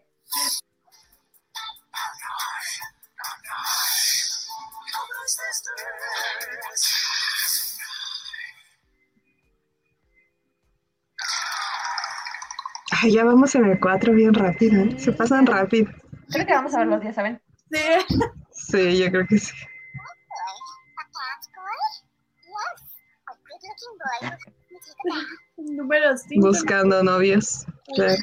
Ay, 13.05 13.11
ya 13.13 13.23
vamos 13.23 13.53
en 13.53 13.65
el 13.65 13.79
4 13.79 14.13
bien 14.13 14.33
rápido, 14.33 14.81
¿eh? 14.81 14.99
Se 14.99 15.11
pasan 15.11 15.45
rápido. 15.45 15.91
Creo 16.31 16.43
que 16.43 16.53
vamos 16.53 16.73
a 16.73 16.79
ver 16.79 16.87
los 16.87 16.99
días, 16.99 17.13
¿saben? 17.13 17.39
Sí. 17.71 17.77
Sí, 18.49 18.97
yo 18.97 19.11
creo 19.11 19.27
que 19.27 19.37
sí. 19.37 19.53
Número 25.55 26.17
5. 26.17 26.47
Buscando 26.47 27.03
novios. 27.03 27.67
Claro. 27.93 28.15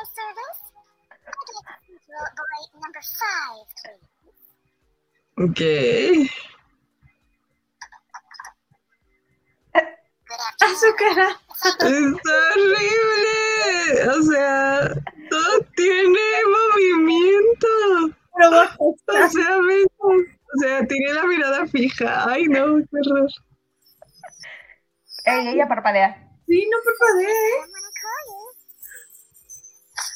service? 0.04 0.60
To 2.06 2.12
boy 2.36 2.62
number 2.80 3.02
five, 3.20 3.66
please. 3.80 4.08
Ok. 5.36 5.60
Good 10.26 10.40
A 10.40 10.68
su 10.68 10.86
afternoon. 10.86 10.96
cara. 10.96 11.28
Está 11.62 12.34
horrible. 12.54 13.38
O 14.10 14.22
sea, 14.22 14.88
todo 15.30 15.52
tiene 15.76 16.20
movimiento. 16.48 17.68
Pero 18.36 18.50
bajo 18.50 18.84
O 18.90 18.96
sea, 19.06 19.56
ve- 19.58 19.86
o 20.00 20.60
sea, 20.60 20.86
tiene 20.86 21.12
la 21.14 21.24
mirada 21.24 21.66
fija. 21.66 22.28
Ay, 22.28 22.44
no, 22.44 22.76
qué 22.78 22.96
horror. 23.10 23.30
Ey, 25.26 25.48
ella 25.48 25.66
parpadea. 25.68 26.30
Sí, 26.46 26.68
no 26.70 26.78
call 26.98 27.22
you. 27.22 28.43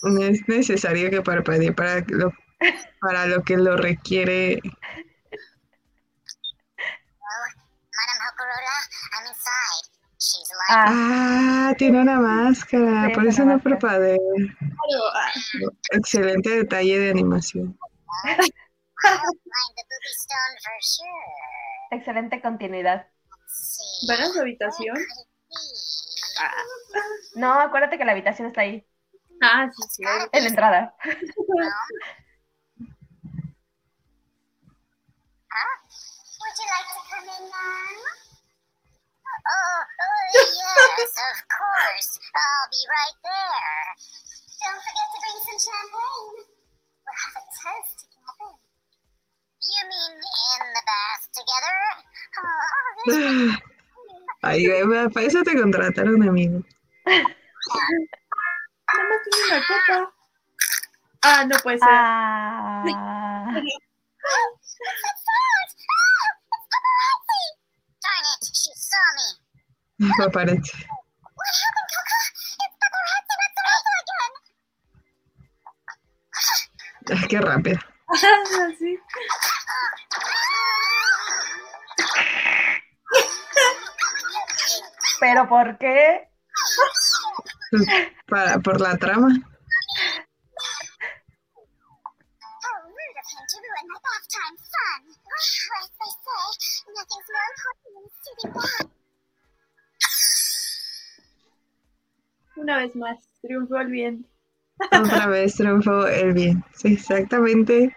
No 0.02 0.22
es 0.24 0.46
necesario 0.48 1.10
que 1.10 1.22
parpadee 1.22 1.72
para 1.72 2.04
lo, 2.08 2.32
para 3.00 3.26
lo 3.26 3.42
que 3.42 3.56
lo 3.56 3.76
requiere. 3.76 4.60
Ah, 10.70 11.74
tiene 11.78 12.00
una 12.00 12.20
máscara, 12.20 13.08
Sí, 13.08 13.12
por 13.14 13.26
es 13.26 13.34
eso 13.34 13.44
no 13.44 13.58
parpadea. 13.60 14.16
Excelente 15.92 16.50
detalle 16.50 16.98
de 16.98 17.10
animación. 17.10 17.76
Excelente 21.90 22.40
continuidad. 22.42 23.08
¿Van 24.08 24.22
a 24.22 24.26
su 24.28 24.40
habitación? 24.40 24.96
Ah, 26.40 26.52
No, 27.36 27.60
acuérdate 27.60 27.98
que 27.98 28.06
la 28.06 28.12
habitación 28.12 28.48
está 28.48 28.62
ahí, 28.62 28.87
ah, 29.42 29.68
sí, 29.70 29.82
sí. 29.90 30.02
en 30.32 30.42
la 30.42 30.48
entrada. 30.48 30.94
Huh? 35.48 35.74
Would 36.38 36.54
you 36.58 36.66
like 36.70 36.88
to 36.92 37.00
come 37.08 37.26
in 37.26 37.44
now? 37.50 38.28
Oh, 39.48 39.80
oh, 39.80 40.22
yes, 40.34 41.08
of 41.08 41.38
course. 41.48 42.10
I'll 42.36 42.68
be 42.68 42.82
right 42.84 43.18
there. 43.24 43.88
Don't 44.60 44.82
forget 44.82 45.08
to 45.08 45.18
bring 45.22 45.38
some 45.46 45.60
champagne. 45.62 46.44
We'll 47.02 47.16
have 47.16 47.36
a 47.38 47.44
toast 47.48 48.06
together. 48.06 48.50
You 49.58 49.82
mean 49.88 50.12
in 50.14 50.62
the 50.74 50.84
bath 50.84 51.24
together? 51.32 51.76
Oh, 52.38 52.68
this 53.06 53.58
Ay, 54.42 54.68
para 55.12 55.26
eso 55.26 55.42
te 55.42 55.56
contrataron, 55.56 56.22
amigo. 56.22 56.62
Nada 58.94 59.08
más 59.08 59.18
tiene 59.24 59.42
una 59.48 59.60
copa. 59.66 59.96
Ah, 61.22 61.44
no 61.44 61.56
puede 61.58 61.78
ser. 61.78 61.88
Ah, 61.90 62.82
What's 62.84 62.94
that 65.02 65.18
sound? 65.26 65.68
It's 66.54 66.66
paparazzi! 66.72 67.42
Darn 68.04 68.24
it, 68.32 68.42
she 68.54 68.70
saw 68.76 69.08
me. 69.16 69.26
Paparazzi. 70.18 70.78
What 71.34 71.54
happened, 71.62 71.90
Coco? 71.94 72.18
It's 72.62 72.76
paparazzi 72.82 73.34
Matsumoto 73.40 73.92
again. 74.02 74.32
Ay, 77.22 77.26
qué 77.28 77.38
rápido. 77.40 77.78
Sí. 78.78 78.92
¿pero 85.20 85.48
por 85.48 85.78
qué? 85.78 86.28
Para, 88.26 88.58
por 88.60 88.80
la 88.80 88.96
trama. 88.96 89.28
Una 102.56 102.78
vez 102.78 102.96
más, 102.96 103.18
triunfó 103.40 103.78
el 103.78 103.88
bien. 103.88 104.26
Otra 104.92 105.26
vez 105.28 105.54
triunfó 105.54 106.06
el 106.06 106.32
bien. 106.32 106.64
Sí, 106.74 106.94
exactamente. 106.94 107.94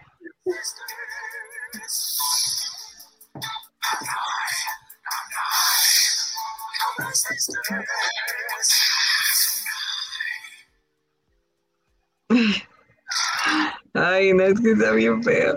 Ay, 13.94 14.32
no, 14.32 14.44
es 14.44 14.58
que 14.60 14.72
está 14.72 14.92
bien 14.92 15.22
feo. 15.22 15.56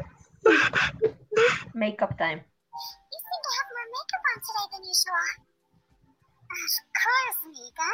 Makeup 1.73 2.17
time. 2.17 2.43
You 2.43 3.19
seem 3.23 3.41
to 3.43 3.51
have 3.55 3.69
more 3.71 3.87
makeup 3.95 4.23
on 4.27 4.37
today 4.43 4.67
than 4.75 4.83
usual. 4.83 5.25
Of 6.51 6.91
course, 6.99 7.39
Mika. 7.47 7.91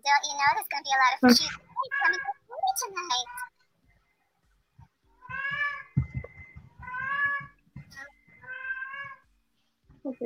Don't 0.00 0.24
you 0.24 0.34
know 0.40 0.50
there's 0.56 0.68
going 0.72 0.80
to 0.80 0.88
be 0.88 0.92
a 0.94 1.00
lot 1.04 1.12
of 1.16 1.20
cute 1.36 1.52
things 1.52 1.92
coming 2.00 2.20
to 2.20 2.32
me 2.48 2.70
tonight? 2.80 3.28
Ok. 10.08 10.20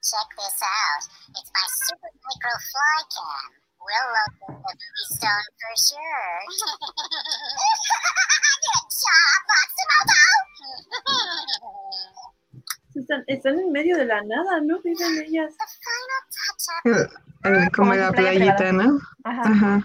Check 0.00 0.28
this 0.38 0.58
out. 0.64 1.02
It's 1.36 1.50
my 1.52 1.66
super 1.84 2.08
micro 2.24 2.54
fly 2.72 2.98
cam. 3.12 3.67
We'll 3.78 4.08
locate 4.10 4.58
the 4.74 5.04
stone 5.14 5.48
for 5.58 5.74
sure. 5.78 6.32
Good 8.64 8.86
job, 9.00 9.40
Matsumoto! 9.48 10.22
Están, 12.94 13.22
están 13.28 13.58
en 13.60 13.70
medio 13.72 13.96
de 13.96 14.04
la 14.06 14.20
nada, 14.22 14.60
¿no? 14.62 14.80
Viven 14.82 15.18
ellas. 15.24 15.54
Eh, 17.44 17.70
Como 17.74 17.94
la 17.94 18.10
playita. 18.10 18.72
¿no? 18.72 18.98
Ajá. 19.22 19.80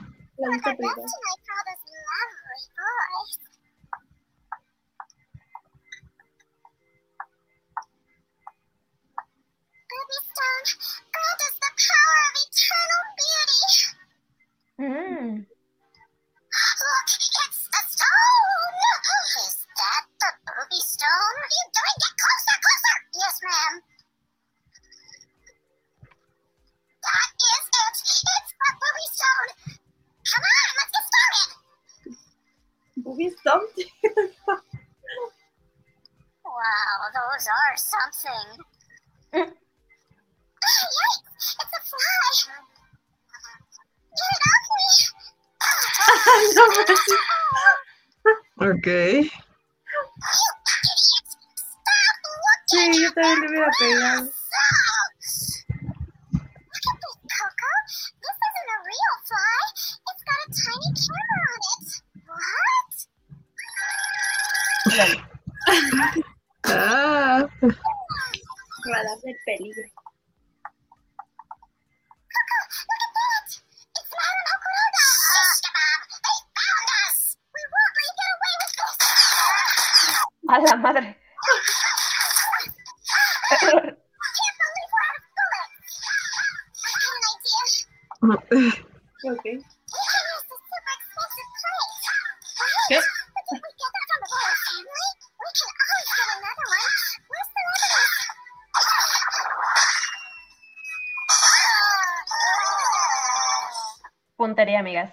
Puntería, 104.44 104.80
amigas. 104.80 105.10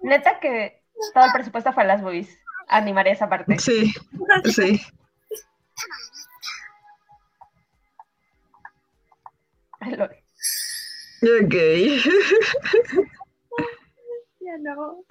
Neta 0.00 0.40
que 0.40 0.82
todo 1.12 1.26
el 1.26 1.32
presupuesto 1.32 1.74
fue 1.74 1.82
a 1.82 1.86
las 1.86 2.00
boobies. 2.00 2.34
Animaré 2.68 3.10
esa 3.10 3.28
parte. 3.28 3.58
sí, 3.58 3.92
sí. 4.44 4.80
Ok. 9.82 10.04
Ya 14.40 14.56
no. 14.60 15.04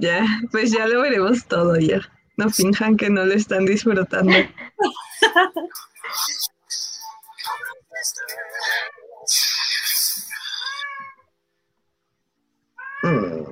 Ya, 0.00 0.24
pues 0.50 0.72
ya 0.72 0.86
lo 0.86 1.02
veremos 1.02 1.46
todo 1.46 1.76
ya. 1.76 2.00
No 2.38 2.48
finjan 2.48 2.96
que 2.96 3.10
no 3.10 3.26
lo 3.26 3.34
están 3.34 3.66
disfrutando. 3.66 4.32
Mm. 13.02 13.44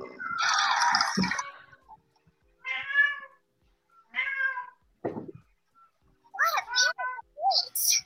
Beach. 7.43 8.05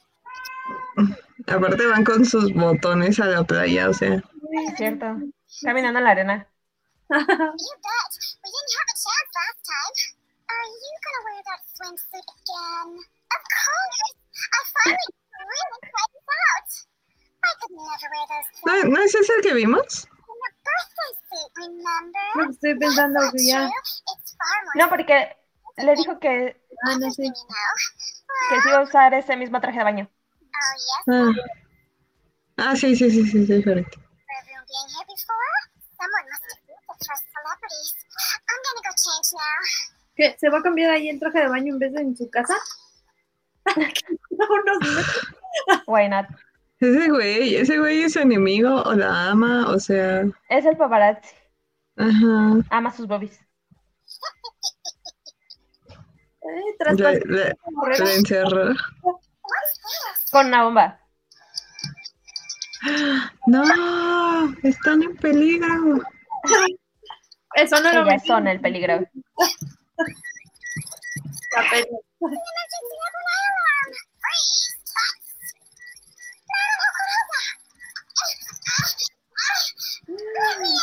Aparte 1.47 1.85
van 1.85 2.03
con 2.03 2.25
sus 2.25 2.53
botones 2.53 3.19
a 3.19 3.25
la 3.25 3.43
playa, 3.43 3.89
o 3.89 3.93
sea. 3.93 4.15
Es 4.15 4.77
cierto. 4.77 5.17
Caminando 5.61 5.99
en 5.99 6.05
la 6.05 6.11
arena. 6.11 6.47
¿No, 18.65 18.83
¿no 18.85 19.01
es 19.01 19.15
ese 19.15 19.33
el 19.37 19.41
que 19.41 19.53
vimos? 19.53 20.07
Que 22.33 22.51
estoy 22.51 22.79
pensando 22.79 23.19
que 23.31 23.45
ya. 23.45 23.69
No, 24.75 24.89
porque 24.89 25.35
le 25.77 25.95
dijo 25.95 26.19
que, 26.19 26.61
Ah, 26.85 26.97
no 26.99 27.11
sé. 27.11 27.23
que 27.23 28.61
sí 28.61 28.69
iba 28.69 28.79
a 28.79 28.83
usar 28.83 29.13
ese 29.13 29.35
mismo 29.37 29.59
traje 29.61 29.77
de 29.77 29.83
baño. 29.83 30.09
Ah, 31.07 31.31
ah 32.57 32.75
sí, 32.75 32.95
sí, 32.95 33.09
sí, 33.09 33.23
sí, 33.25 33.47
change 33.47 33.65
now. 33.65 33.83
¿Qué? 40.15 40.35
¿Se 40.39 40.49
va 40.49 40.59
a 40.59 40.61
cambiar 40.61 40.91
ahí 40.91 41.09
el 41.09 41.19
traje 41.19 41.39
de 41.39 41.47
baño 41.47 41.73
en 41.73 41.79
vez 41.79 41.93
de 41.93 42.01
en 42.01 42.15
su 42.15 42.29
casa? 42.29 42.55
no, 43.75 44.45
no 44.65 45.01
sé. 45.01 45.19
Why 45.87 46.09
not? 46.09 46.25
Ese 46.83 47.07
güey, 47.09 47.55
ese 47.55 47.79
güey 47.79 48.01
es 48.03 48.11
su 48.13 48.19
enemigo 48.19 48.81
o 48.83 48.93
la 48.93 49.29
ama, 49.29 49.69
o 49.69 49.79
sea, 49.79 50.23
Es 50.49 50.65
el 50.65 50.75
paparazzi. 50.75 51.33
ajá. 51.95 52.57
Ama 52.71 52.91
sus 52.91 53.07
bobbies. 53.07 53.39
Eh, 56.41 56.75
Le, 56.97 57.19
le- 57.25 57.53
le 57.99 58.15
encerró. 58.15 58.73
Con 60.31 60.47
una 60.47 60.63
bomba. 60.65 60.99
No, 63.47 63.63
están 64.63 65.03
en 65.03 65.15
peligro. 65.15 66.01
Eso 67.55 67.79
no 67.81 67.93
lo 68.03 68.19
son 68.19 68.47
el 68.49 68.59
peligro. 68.59 69.07
Let 80.33 80.59
me 80.59 80.67
out. 80.67 80.73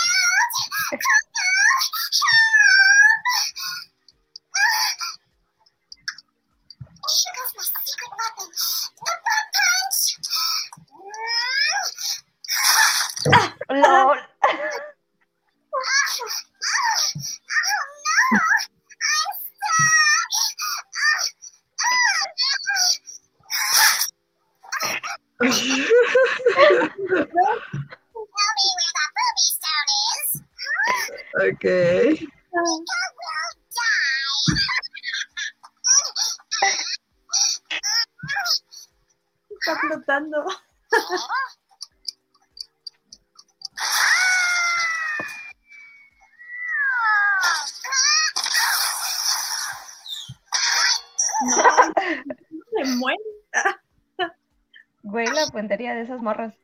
Here 7.11 7.35
goes 7.35 7.53
my 7.57 7.63
secret 7.85 8.13
weapon. 8.19 8.49
The 8.97 9.13
butt 9.27 9.47
punch. 9.57 10.01
LOL. 13.71 14.17
Oh 14.17 14.30
Ok. 31.61 31.67
Está 39.51 39.77
flotando. 39.79 40.47
Se 52.71 52.85
muere. 52.97 53.19
Güey, 55.03 55.27
la 55.27 55.47
puntería 55.49 55.95
de 55.95 56.03
esas 56.03 56.23
morras. 56.23 56.55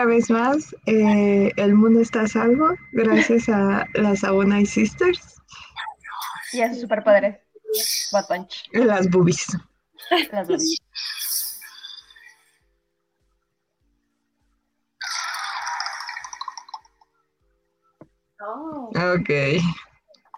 Otra 0.00 0.14
vez 0.14 0.30
más, 0.30 0.74
eh, 0.86 1.52
el 1.56 1.74
mundo 1.74 2.00
está 2.00 2.22
a 2.22 2.26
salvo 2.26 2.74
gracias 2.92 3.50
a 3.50 3.84
las 3.92 4.24
Abonai 4.24 4.64
Sisters 4.64 5.36
Y 6.54 6.62
a 6.62 6.70
sus 6.70 6.80
superpoderes. 6.80 7.36
Las 8.72 9.10
boobies. 9.10 9.46
Las 10.32 10.48
boobies. 10.48 10.78
Oh. 18.40 18.90
Ok, 18.94 19.30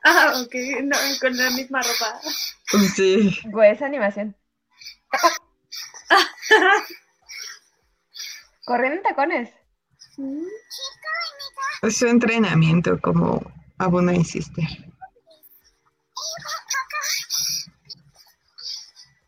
Ah, 0.05 0.33
ok. 0.43 0.55
No, 0.83 0.97
con 1.21 1.37
la 1.37 1.51
misma 1.51 1.81
ropa. 1.83 2.21
sí. 2.97 3.39
Güey, 3.45 3.71
esa 3.71 3.87
animación. 3.87 4.35
Corriendo 8.65 8.97
en 8.99 9.03
tacones. 9.03 9.51
Es 11.83 11.97
su 11.97 12.07
entrenamiento 12.07 13.01
como 13.01 13.41
what, 13.79 13.91
Coco? 16.71 16.99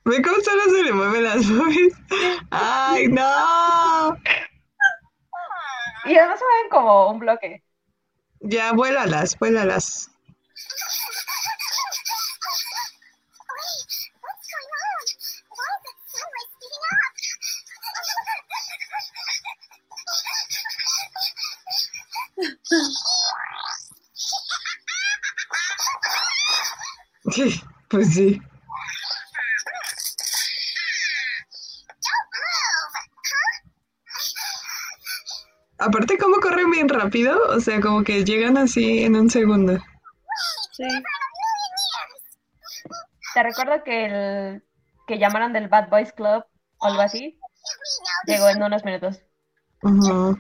¿Ve 0.05 0.23
cómo 0.23 0.37
solo 0.41 0.63
se 0.65 0.83
le 0.85 0.93
mueven 0.93 1.25
las 1.25 1.51
boobies? 1.51 1.95
¡Ay, 2.51 3.09
no! 3.09 4.17
Y 6.05 6.17
además 6.17 6.39
se 6.39 6.45
mueven 6.45 6.71
como 6.71 7.11
un 7.11 7.19
bloque. 7.19 7.65
Ya, 8.41 8.73
vuélalas, 8.73 9.39
vuélalas. 9.39 10.14
Pues 27.95 28.13
sí. 28.13 28.43
Aparte, 35.79 36.19
¿cómo 36.19 36.41
corren 36.41 36.73
bien 36.73 36.89
rápido? 36.89 37.39
O 37.51 37.61
sea, 37.61 37.81
como 37.81 38.03
que 38.03 38.25
llegan 38.25 38.59
así 38.59 39.05
en 39.05 39.15
un 39.15 39.31
segundo. 39.31 39.79
Sí. 40.73 40.89
Te 43.35 43.43
recuerdo 43.45 43.85
que 43.85 44.07
el 44.07 44.65
que 45.07 45.19
llamaron 45.19 45.53
del 45.53 45.69
Bad 45.69 45.89
Boys 45.89 46.13
Club 46.13 46.45
o 46.79 46.87
algo 46.87 47.01
así, 47.01 47.39
llegó 48.27 48.49
en 48.49 48.61
unos 48.61 48.85
minutos. 48.85 49.21
Yes, 49.83 50.37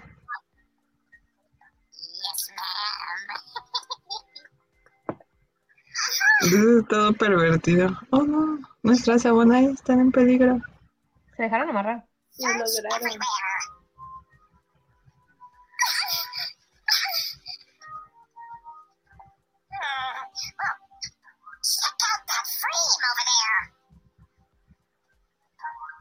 Es 6.54 6.86
todo 6.88 7.12
pervertido. 7.14 7.90
Oh, 8.10 8.22
no. 8.22 8.60
Nuestras 8.84 9.26
Abonai 9.26 9.64
están 9.66 9.98
en 9.98 10.12
peligro. 10.12 10.60
Se 11.36 11.42
dejaron 11.42 11.70
amarrar. 11.70 12.06
Lo 12.38 12.48
lograron. 12.48 13.18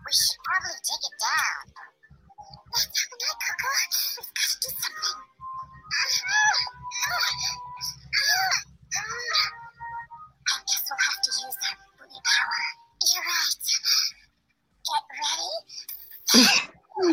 We 0.06 0.12
should 0.12 0.38
probably 0.44 0.78
take 0.84 1.02
it 1.02 1.16
down. 1.18 1.73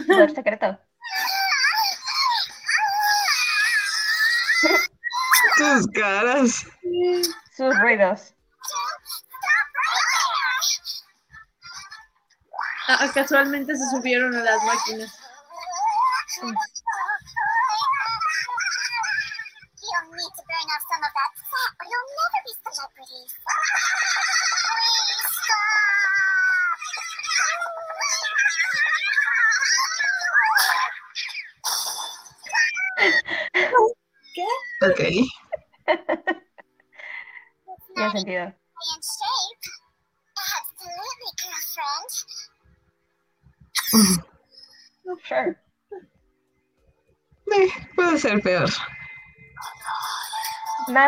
Poder 0.06 0.34
secreto. 0.34 0.78
Tus 5.56 5.86
caras. 5.94 6.66
Sus 7.56 7.78
ruidos. 7.78 8.34
Ah, 12.88 13.10
casualmente 13.14 13.76
se 13.76 13.90
subieron 13.90 14.34
a 14.34 14.42
las 14.42 14.62
máquinas. 14.64 15.16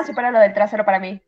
Nada 0.02 0.10
supera 0.10 0.32
lo 0.32 0.40
del 0.40 0.52
trasero 0.52 0.84
para 0.84 0.98
mí. 0.98 1.22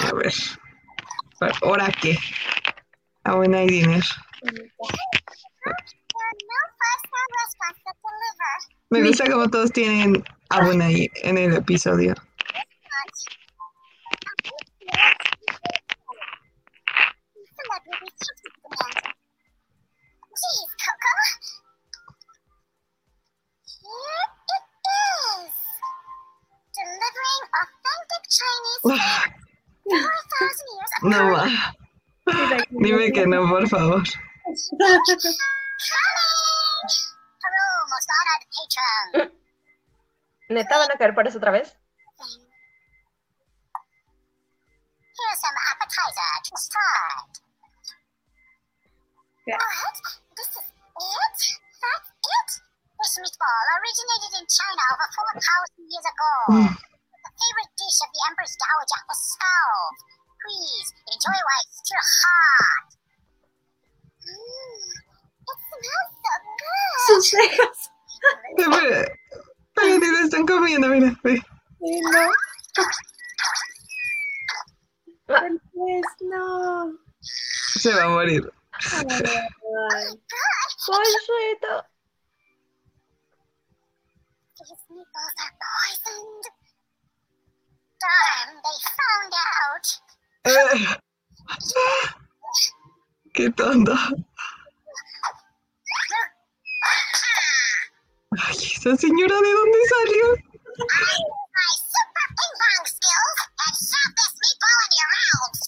A 0.00 0.14
ver. 0.14 0.34
¿Ahora 1.62 1.88
qué? 2.02 2.18
Aún 3.24 3.54
hay 3.54 3.66
dinero. 3.66 4.04
Me 8.90 9.06
gusta 9.06 9.30
como 9.30 9.48
todos 9.48 9.72
tienen 9.72 10.22
Abunai 10.50 11.10
en 11.22 11.38
el 11.38 11.56
episodio. 11.56 12.14
Favor. 33.70 34.02
¿Neta 40.48 40.78
van 40.78 40.90
a 40.90 40.98
caer 40.98 41.14
por 41.14 41.26
eso 41.26 41.38
otra 41.38 41.52
vez? 41.52 41.76
Here's 45.14 45.40
some 45.40 45.58
appetizer 45.70 46.32
to 46.48 46.56
start. 46.56 47.32
Yeah. 49.46 49.56
What? 49.56 49.96
This 50.36 50.50
is 50.58 50.66
it? 50.66 51.38
That's 51.80 52.08
it? 52.10 52.50
This 52.98 53.14
meatball 53.22 53.62
originated 53.78 54.32
in 54.42 54.46
China 54.50 54.82
over 54.92 55.06
4,000 55.38 55.86
years 55.86 56.06
ago. 56.08 56.32
the 56.66 57.32
favorite 57.36 57.72
dish 57.78 57.98
of 58.02 58.10
the 58.10 58.20
Empress 58.32 58.52
Dowager 58.58 59.00
for 59.06 59.16
South. 59.16 59.98
Please 60.40 60.88
enjoy 61.14 61.36
while 61.36 61.62
it's 61.68 61.78
still 61.84 62.00
hot. 62.00 62.99
Sus 67.06 67.30
cejas. 67.30 67.90
Pero, 68.56 69.98
ni 69.98 70.06
lo 70.06 70.18
están 70.18 70.46
comiendo, 70.46 70.88
mira. 70.88 71.18
ve. 71.22 71.42
No. 71.80 72.30
Pues 75.26 76.04
no. 76.20 76.98
Se 77.74 77.94
va 77.94 78.04
a 78.04 78.08
morir. 78.08 78.52
Poisoned. 80.86 81.64
Darn, 88.00 88.50
they 88.64 88.78
found 88.96 89.32
out. 89.68 89.86
Qué 93.32 93.50
tonto. 93.50 93.92
Ay, 98.32 98.56
esa 98.76 98.96
señora, 98.96 99.34
¿de 99.40 99.52
dónde 99.52 99.78
salió? 99.88 100.24
My 100.30 101.72
super 101.92 102.28
ping 102.36 102.54
pong 102.60 102.86
skills 102.86 103.38
and 103.64 103.74
shove 103.88 104.12
this 104.16 104.32
meatball 104.40 104.78
in 104.84 104.90
your 104.98 105.10
mouths. 105.16 105.62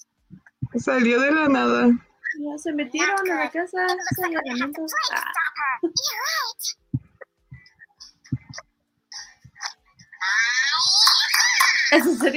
Salió 0.84 1.20
de 1.20 1.30
la 1.30 1.48
nada. 1.48 1.80
Ya 2.38 2.58
se 2.58 2.72
metieron 2.72 3.30
a 3.30 3.34
la 3.34 3.50
casa. 3.50 3.86
It 11.94 12.04
looks 12.04 12.22
like 12.22 12.32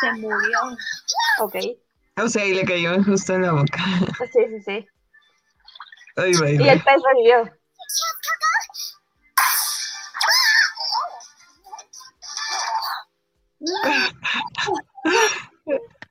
Se, 0.00 0.12
murió. 0.14 0.58
Ok. 1.40 1.56
O 2.22 2.28
sea, 2.28 2.46
y 2.46 2.54
le 2.54 2.64
cayó 2.64 3.02
justo 3.04 3.34
en 3.34 3.42
la 3.42 3.52
boca. 3.52 3.84
Sí, 4.32 4.40
sí, 4.48 4.60
sí. 4.64 4.86
Ay, 6.16 6.32
Y 6.32 6.68
el 6.68 6.82
pez 6.82 7.02
revivió. 7.06 7.50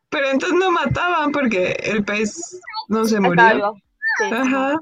Pero 0.10 0.30
entonces 0.30 0.58
no 0.60 0.72
mataban 0.72 1.32
porque 1.32 1.72
el 1.84 2.04
pez 2.04 2.60
no 2.88 3.06
se 3.06 3.20
murió. 3.20 3.74
Bien. 4.20 4.80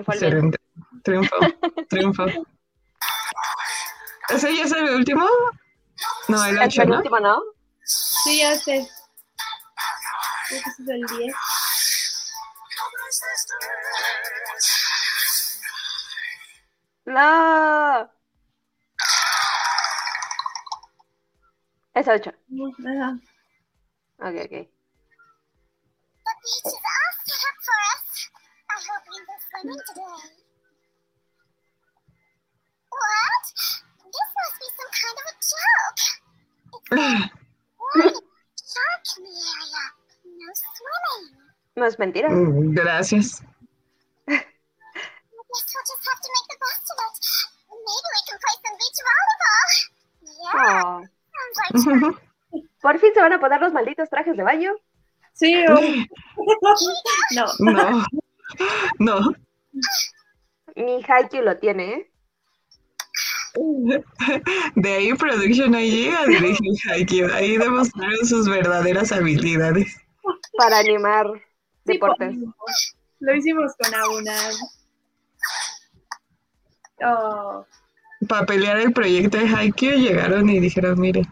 Excelente. 0.00 0.58
Triunfo. 1.02 1.36
Triunfo. 1.88 2.24
¿Ese 4.28 4.56
ya 4.56 4.64
es 4.64 4.72
el 4.72 4.90
último? 4.90 5.26
No, 6.28 6.44
el 6.44 6.56
El 6.56 6.62
8, 6.68 6.84
¿no? 6.84 6.90
penúltimo, 6.90 7.20
¿no? 7.20 7.42
Sí, 7.84 8.38
ya 8.38 8.56
sé. 8.56 8.88
Creo 10.48 10.62
que 10.62 10.68
ese 10.68 10.82
es 10.82 10.88
el 10.88 11.06
10. 11.18 11.34
No. 17.06 18.19
Es 21.94 22.06
ocho. 22.08 22.30
Ajá. 22.30 23.18
Ok, 24.18 24.36
ok. 24.44 24.50
The 24.50 26.32
beach 26.42 26.64
is 26.64 26.74
all 26.74 27.12
set 27.26 27.42
up 27.48 27.56
for 27.66 27.78
us. 27.90 28.04
I 28.70 28.76
hope 28.86 29.04
we 29.10 29.18
go 29.26 29.34
swimming 29.50 29.82
today. 29.88 30.18
What? 32.90 33.44
This 34.14 34.30
must 34.36 34.56
be 34.60 34.68
some 34.78 34.92
kind 35.00 35.16
of 35.20 35.24
a 35.30 35.34
joke. 35.50 36.02
Warning, 37.80 38.20
shark 38.54 39.02
in 39.16 39.22
the 39.24 39.34
area. 39.50 39.84
No 40.24 40.48
swimming. 40.54 41.24
No 41.76 41.84
es 41.86 41.96
mentira. 41.98 42.28
Mm, 42.30 42.74
Gracias. 42.74 43.42
I 50.52 51.19
Por 52.82 52.98
fin 52.98 53.10
se 53.14 53.20
van 53.20 53.32
a 53.32 53.40
poner 53.40 53.60
los 53.60 53.72
malditos 53.72 54.08
trajes 54.08 54.36
de 54.36 54.42
baño. 54.42 54.72
Sí, 55.32 55.54
o... 55.66 55.74
No. 57.34 57.46
No. 57.58 58.06
No. 58.98 59.32
Mi 60.76 61.02
Haikyuu 61.06 61.42
lo 61.42 61.56
tiene, 61.58 61.94
¿eh? 61.94 62.10
De 64.76 64.92
ahí 64.92 65.14
Production 65.14 65.74
IG 65.74 66.14
a 66.14 66.24
dirigir 66.26 66.74
Haikyuu. 66.88 67.32
Ahí 67.32 67.56
demostraron 67.56 68.26
sus 68.26 68.48
verdaderas 68.48 69.12
habilidades. 69.12 69.96
para 70.56 70.78
animar 70.78 71.26
deportes. 71.84 72.36
Lo 73.20 73.34
hicimos 73.34 73.72
con 73.78 73.94
Auna. 73.94 74.36
Oh, 77.02 77.66
Para 78.28 78.46
pelear 78.46 78.78
el 78.78 78.92
proyecto 78.92 79.38
de 79.38 79.48
Haikyuu 79.48 79.98
llegaron 79.98 80.48
y 80.50 80.60
dijeron, 80.60 81.00
mire, 81.00 81.22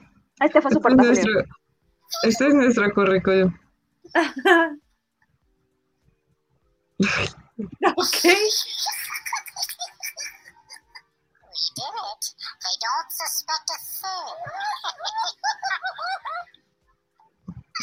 Este 0.40 0.60
fue 0.60 0.70
su 0.70 0.78
este 0.78 0.88
es 0.90 0.96
nuestro, 0.96 1.32
este 2.22 2.46
es 2.46 2.54
nuestro 2.54 2.94
currículum. 2.94 3.54
ok. 7.96 8.16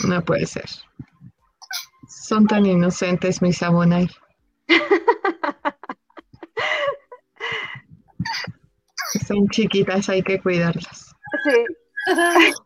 No 0.07 0.23
puede 0.23 0.45
ser. 0.45 0.69
Son 2.07 2.47
tan 2.47 2.65
inocentes 2.65 3.41
mis 3.41 3.61
Abonai. 3.63 4.09
Son 9.35 9.49
chiquitas, 9.49 10.07
hay 10.07 10.23
que 10.23 10.39
cuidarlas. 10.41 11.13
Sí. 11.43 11.65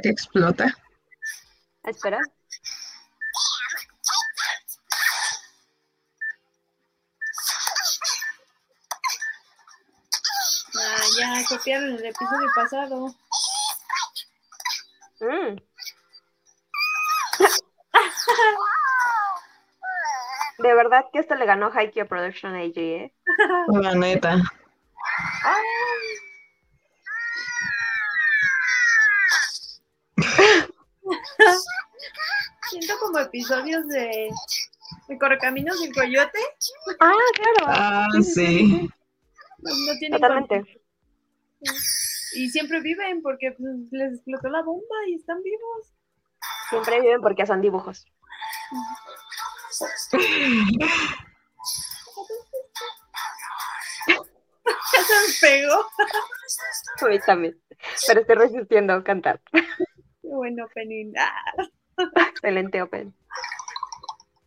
que 0.00 0.08
explota? 0.08 0.74
Espera. 1.84 2.20
Ah, 10.76 11.02
ya 11.18 11.44
copiaron 11.48 11.94
el 11.94 12.04
episodio 12.06 12.48
pasado. 12.54 13.14
Mm. 15.20 15.56
De 20.58 20.74
verdad 20.74 21.06
que 21.12 21.20
esto 21.20 21.34
le 21.36 21.46
ganó 21.46 21.70
Haikyuu 21.72 22.06
Production 22.06 22.54
AG, 22.54 22.76
¿eh? 22.76 23.14
La 23.68 23.94
neta. 23.94 24.36
Como 33.00 33.18
episodios 33.18 33.88
de, 33.88 34.30
de 35.08 35.18
Correcaminos 35.18 35.80
y 35.80 35.86
el 35.86 35.94
Coyote. 35.94 36.38
Ah, 37.00 37.12
claro. 37.34 37.66
Ah, 37.66 38.08
sí. 38.22 38.88
No, 39.58 39.70
no 39.86 39.98
tienen 39.98 40.20
Totalmente. 40.20 40.80
Y 42.34 42.48
siempre 42.50 42.80
viven 42.80 43.22
porque 43.22 43.52
pues, 43.52 43.76
les 43.90 44.14
explotó 44.14 44.48
la 44.48 44.62
bomba 44.62 44.96
y 45.08 45.14
están 45.14 45.42
vivos. 45.42 45.92
Siempre 46.70 47.00
viven 47.00 47.20
porque 47.20 47.46
son 47.46 47.60
dibujos. 47.60 48.06
Ya 54.92 55.02
se 55.02 55.14
me 55.14 55.34
pegó. 55.40 55.86
También. 57.26 57.60
Pero 58.06 58.20
estoy 58.20 58.36
resistiendo 58.36 58.92
a 58.92 59.02
cantar. 59.02 59.40
Qué 59.52 59.62
bueno, 60.22 60.66
Penin. 60.74 61.12
Ah. 62.50 62.52
Excelente 62.52 62.82
Open. 62.82 63.14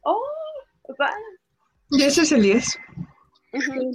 Oh, 0.04 0.22
va. 1.00 1.10
Y 1.90 2.04
ese 2.04 2.24
es 2.24 2.32
el 2.34 2.42
10. 2.42 2.78
Ujú. 3.54 3.94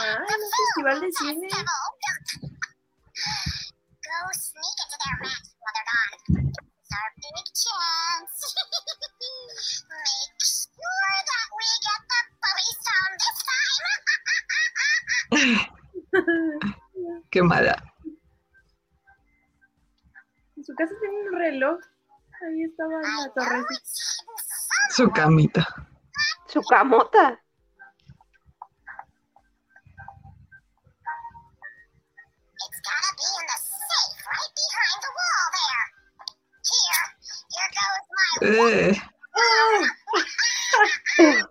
Ah, 0.00 0.16
en 0.16 0.40
un 0.42 0.50
festival 0.58 1.00
de 1.00 1.12
cine. 1.12 1.48
Go 1.48 1.60
sneak 4.32 4.78
into 4.82 4.96
their 4.98 5.16
match 5.22 5.46
while 5.60 5.74
they're 5.74 5.86
gone. 5.86 6.10
It's 6.50 6.90
our 6.92 7.10
big 7.22 7.46
chance. 7.54 8.34
Make 9.86 10.42
sure 10.42 11.14
that 11.30 11.46
we 11.54 11.66
get 11.86 12.02
the 12.10 12.20
bully 12.42 12.70
stone 12.82 13.14
this 13.22 13.38
time. 13.46 13.76
Qué 17.30 17.40
mala. 17.42 17.76
En 20.56 20.64
su 20.64 20.74
casa 20.74 20.94
tiene 21.00 21.28
un 21.28 21.32
reloj. 21.38 21.78
Ahí 22.46 22.62
estaba 22.62 22.94
en 22.94 23.16
la 23.16 23.32
torrecita. 23.34 23.90
Su 24.90 25.10
camita. 25.10 25.66
Su 26.46 26.62
camota. 26.62 27.40
Eh, 38.42 38.92
Ah, 39.36 39.82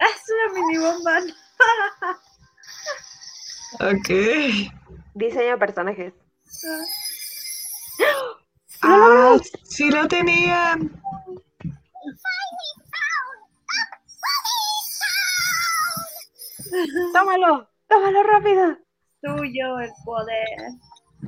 es 0.00 0.24
una 0.30 0.46
mini 0.54 0.78
bomba. 0.78 1.20
ok. 3.92 4.08
Diseño 5.14 5.50
de 5.52 5.58
personajes. 5.58 6.12
Ah, 8.92 9.36
sí 9.64 9.90
lo 9.90 10.08
tenían. 10.08 10.90
Tómalo. 17.12 17.68
Tómalo 17.88 18.22
rápido. 18.24 18.76
Tuyo 19.22 19.78
el 19.80 19.90
poder. 20.04 20.72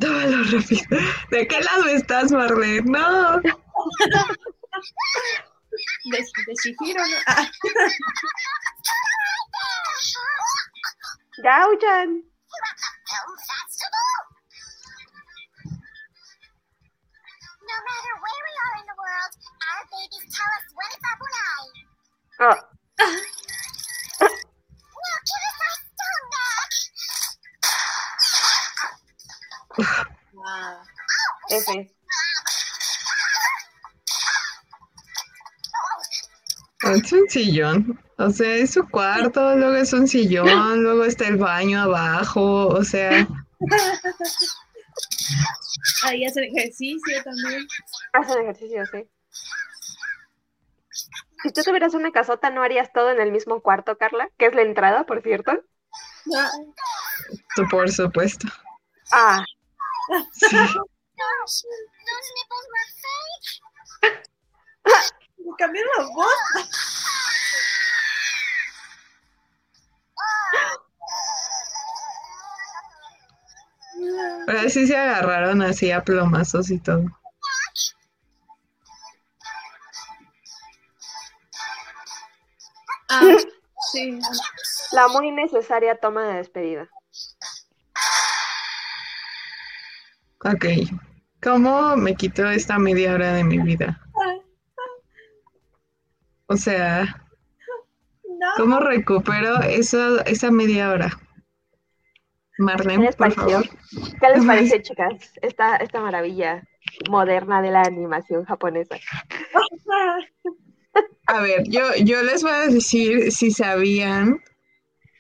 Tómalo 0.01 0.45
rápido. 0.45 0.99
¿De 1.31 1.47
qué 1.47 1.61
lado 1.61 1.87
estás, 1.87 2.33
Marlene? 2.33 2.83
No. 2.91 3.41
De, 6.05 6.19
de 6.19 6.55
Shihiro, 6.63 7.01
¿no? 7.01 7.17
Ah, 7.27 7.49
Gauchan. 11.39 12.25
Oh, 22.41 22.45
ah. 22.45 22.69
Es 36.95 37.13
un 37.13 37.29
sillón. 37.29 38.01
O 38.19 38.31
sea, 38.31 38.55
es 38.57 38.73
su 38.73 38.89
cuarto, 38.89 39.57
luego 39.57 39.77
es 39.77 39.93
un 39.93 40.09
sillón, 40.09 40.83
luego 40.83 41.05
está 41.05 41.29
el 41.29 41.37
baño 41.37 41.83
abajo. 41.83 42.69
O 42.69 42.83
sea, 42.83 43.27
Ahí 46.05 46.25
hacen 46.25 46.45
ejercicio 46.45 47.23
también. 47.23 47.67
Hacen 48.13 48.43
ejercicio, 48.43 48.85
sí. 48.87 49.09
Si 51.43 51.53
tú 51.53 51.63
tuvieras 51.63 51.95
una 51.95 52.13
casota, 52.13 52.51
¿no 52.51 52.63
harías 52.63 52.93
todo 52.93 53.11
en 53.11 53.21
el 53.21 53.33
mismo 53.33 53.61
cuarto, 53.61 53.99
Carla? 53.99 54.29
Que 54.39 54.47
es 54.47 54.55
la 54.55 54.63
entrada, 54.63 55.05
por 55.05 55.23
cierto. 55.23 55.53
Tú, 57.57 57.69
por 57.69 57.91
supuesto. 57.91 58.49
Ah, 59.13 59.45
Sí. 60.33 60.57
Me 65.39 65.57
cambiaron 65.59 65.91
la 65.99 66.05
voz. 66.15 66.33
Pero 74.47 74.69
sí 74.71 74.87
se 74.87 74.97
agarraron 74.97 75.63
así 75.63 75.91
a 75.91 76.03
plomazos 76.03 76.71
y 76.71 76.79
todo. 76.79 77.05
Ah, 83.15 83.37
sí. 83.93 84.19
la 84.93 85.09
muy 85.09 85.31
necesaria 85.31 85.97
toma 85.97 86.27
de 86.29 86.35
despedida. 86.35 86.89
Ok. 90.45 90.65
¿Cómo 91.43 91.97
me 91.97 92.15
quito 92.15 92.49
esta 92.49 92.79
media 92.79 93.13
hora 93.15 93.35
de 93.35 93.45
mi 93.45 93.59
vida? 93.59 94.01
O 96.47 96.57
sea, 96.57 97.27
¿cómo 98.57 98.81
recupero 98.81 99.61
eso, 99.63 100.25
esa 100.25 100.51
media 100.51 100.91
hora? 100.91 101.11
¿Qué 102.57 102.63
Marlene, 102.63 103.05
les 103.07 103.17
por 103.17 103.35
pareció? 103.35 103.63
favor. 103.63 103.79
¿Qué 104.21 104.29
les 104.35 104.45
parece, 104.47 104.83
chicas? 104.83 105.33
Esta, 105.43 105.77
esta 105.77 106.01
maravilla 106.01 106.63
moderna 107.11 107.63
de 107.63 107.71
la 107.71 107.83
animación 107.83 108.45
japonesa. 108.45 108.97
A 111.27 111.41
ver, 111.41 111.65
yo, 111.69 111.83
yo 112.05 112.23
les 112.23 112.43
voy 112.43 112.53
a 112.53 112.69
decir 112.69 113.33
si 113.33 113.51
sabían 113.51 114.41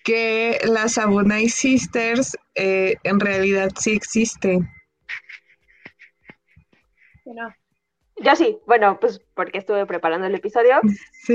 que 0.04 0.60
las 0.64 0.98
Abunai 0.98 1.48
Sisters 1.48 2.36
eh, 2.56 2.96
en 3.04 3.20
realidad 3.20 3.70
sí 3.78 3.92
existen. 3.92 4.68
no. 7.24 7.54
Yo 8.16 8.36
sí, 8.36 8.60
bueno, 8.66 9.00
pues 9.00 9.20
porque 9.34 9.58
estuve 9.58 9.86
preparando 9.86 10.26
el 10.26 10.34
episodio 10.34 10.84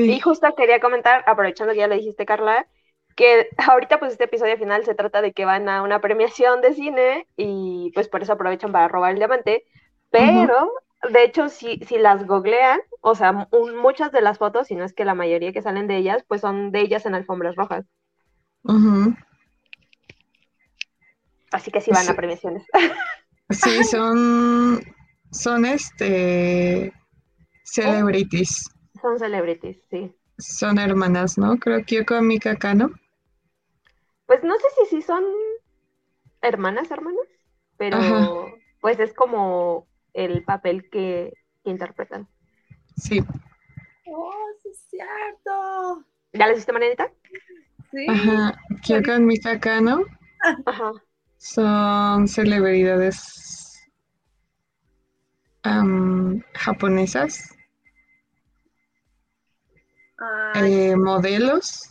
y 0.04 0.20
Sí. 0.20 0.22
justo 0.22 0.54
quería 0.56 0.80
comentar, 0.80 1.24
aprovechando 1.28 1.74
que 1.74 1.80
ya 1.80 1.88
lo 1.88 1.96
dijiste, 1.96 2.26
Carla, 2.26 2.68
que 3.16 3.50
ahorita 3.70 4.00
pues 4.00 4.14
este 4.14 4.26
episodio 4.26 4.58
final 4.58 4.86
se 4.86 4.96
trata 4.96 5.22
de 5.22 5.34
que 5.34 5.46
van 5.46 5.70
a 5.70 5.84
una 5.84 6.02
premiación 6.02 6.62
de 6.62 6.74
cine 6.76 7.28
y 7.38 7.92
pues 7.96 8.10
por 8.10 8.24
eso 8.24 8.34
aprovechan 8.34 8.72
para 8.74 8.88
robar 8.90 9.12
el 9.14 9.18
diamante, 9.20 9.66
pero 10.12 10.72
de 11.12 11.24
hecho 11.26 11.50
si, 11.50 11.80
si 11.88 11.98
las 12.00 12.26
googlean, 12.28 12.80
o 13.08 13.16
sea, 13.16 13.48
muchas 13.82 14.12
de 14.12 14.22
las 14.22 14.38
fotos, 14.38 14.68
si 14.68 14.76
no 14.76 14.84
es 14.86 14.94
que 14.94 15.06
la 15.06 15.16
mayoría 15.16 15.54
que 15.54 15.62
salen 15.64 15.88
de 15.88 15.98
ellas, 15.98 16.24
pues 16.28 16.42
son 16.42 16.72
de 16.72 16.82
ellas 16.82 17.06
en 17.06 17.16
alfombras 17.16 17.56
rojas, 17.56 17.86
Ujú. 18.64 19.16
así 21.52 21.72
que 21.72 21.82
sí 21.82 21.92
van 21.92 22.06
Sí. 22.06 22.12
a 22.12 22.16
premiaciones. 22.16 22.64
Sí, 23.50 23.84
son, 23.84 24.82
son 25.32 25.66
este 25.66 26.94
celebrities. 27.64 28.66
Son 29.02 29.18
celebrities, 29.18 29.82
sí. 29.90 30.14
Son 30.40 30.80
hermanas, 30.80 31.38
¿no? 31.38 31.60
Creo 31.60 31.78
que 31.86 32.04
Kyoko 32.04 32.24
Mika 32.24 32.56
Kano. 32.56 32.90
Pues 34.28 34.44
no 34.44 34.56
sé 34.58 34.68
si 34.78 34.86
sí 34.98 35.02
son 35.02 35.24
hermanas, 36.42 36.90
hermanas, 36.92 37.28
pero 37.78 38.00
Ajá. 38.00 38.28
pues 38.82 39.00
es 39.00 39.14
como 39.14 39.88
el 40.14 40.44
papel 40.44 40.90
que, 40.90 41.34
que 41.64 41.70
interpretan. 41.72 42.28
Sí. 42.98 43.24
Oh, 44.08 44.32
sí 44.64 44.70
es 44.70 44.80
cierto. 44.90 46.06
¿Ya 46.34 46.48
les 46.48 46.58
viste, 46.58 46.72
Marianita? 46.74 47.12
Sí. 47.92 48.08
Ajá. 48.10 48.58
Kyoko 48.84 49.20
Mika 49.20 49.60
Kano 49.60 50.04
Ajá. 50.66 50.92
son 51.38 52.28
celebridades 52.28 53.80
am, 55.64 56.42
japonesas, 56.54 57.50
eh, 60.56 60.96
modelos. 60.96 61.90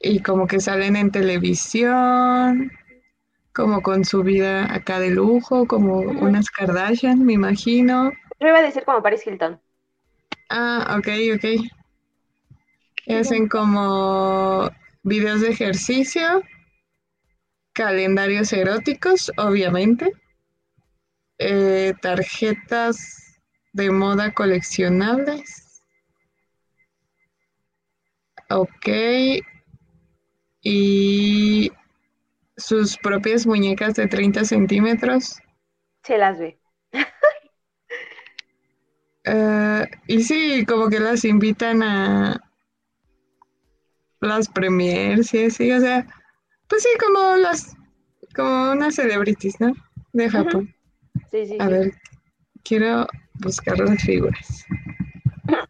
Y 0.00 0.20
como 0.22 0.46
que 0.46 0.60
salen 0.60 0.96
en 0.96 1.10
televisión, 1.10 2.70
como 3.52 3.82
con 3.82 4.04
su 4.04 4.22
vida 4.22 4.72
acá 4.74 5.00
de 5.00 5.10
lujo, 5.10 5.66
como 5.66 5.98
unas 5.98 6.50
Kardashian, 6.50 7.24
me 7.24 7.34
imagino. 7.34 8.12
Yo 8.40 8.48
iba 8.48 8.58
a 8.58 8.62
decir 8.62 8.84
como 8.84 9.02
Paris 9.02 9.26
Hilton. 9.26 9.60
Ah, 10.48 10.96
ok, 10.98 11.08
ok. 11.36 11.44
Hacen 13.08 13.48
como 13.48 14.70
videos 15.02 15.40
de 15.40 15.50
ejercicio, 15.50 16.42
calendarios 17.72 18.52
eróticos, 18.52 19.32
obviamente, 19.36 20.12
eh, 21.38 21.94
tarjetas 22.00 23.40
de 23.72 23.90
moda 23.90 24.32
coleccionables. 24.32 25.82
Ok. 28.50 28.88
Y 30.62 31.70
sus 32.56 32.96
propias 32.96 33.46
muñecas 33.46 33.94
de 33.94 34.08
30 34.08 34.44
centímetros. 34.44 35.40
Se 36.02 36.18
las 36.18 36.38
ve. 36.38 36.58
Eh, 39.26 39.84
y 40.06 40.22
sí, 40.22 40.64
como 40.66 40.88
que 40.88 41.00
las 41.00 41.24
invitan 41.24 41.82
a 41.82 42.40
las 44.20 44.48
premiers 44.48 45.34
y 45.34 45.44
así, 45.46 45.72
o 45.72 45.80
sea, 45.80 46.06
pues 46.68 46.82
sí, 46.82 46.88
como 47.04 47.36
las, 47.36 47.76
como 48.34 48.72
unas 48.72 48.94
celebrities, 48.94 49.60
¿no? 49.60 49.72
De 50.12 50.30
Japón. 50.30 50.72
Sí, 51.30 51.46
sí, 51.46 51.56
A 51.58 51.66
sí. 51.66 51.72
ver, 51.72 51.92
quiero 52.64 53.06
buscar 53.40 53.78
las 53.80 54.00
figuras. 54.02 54.64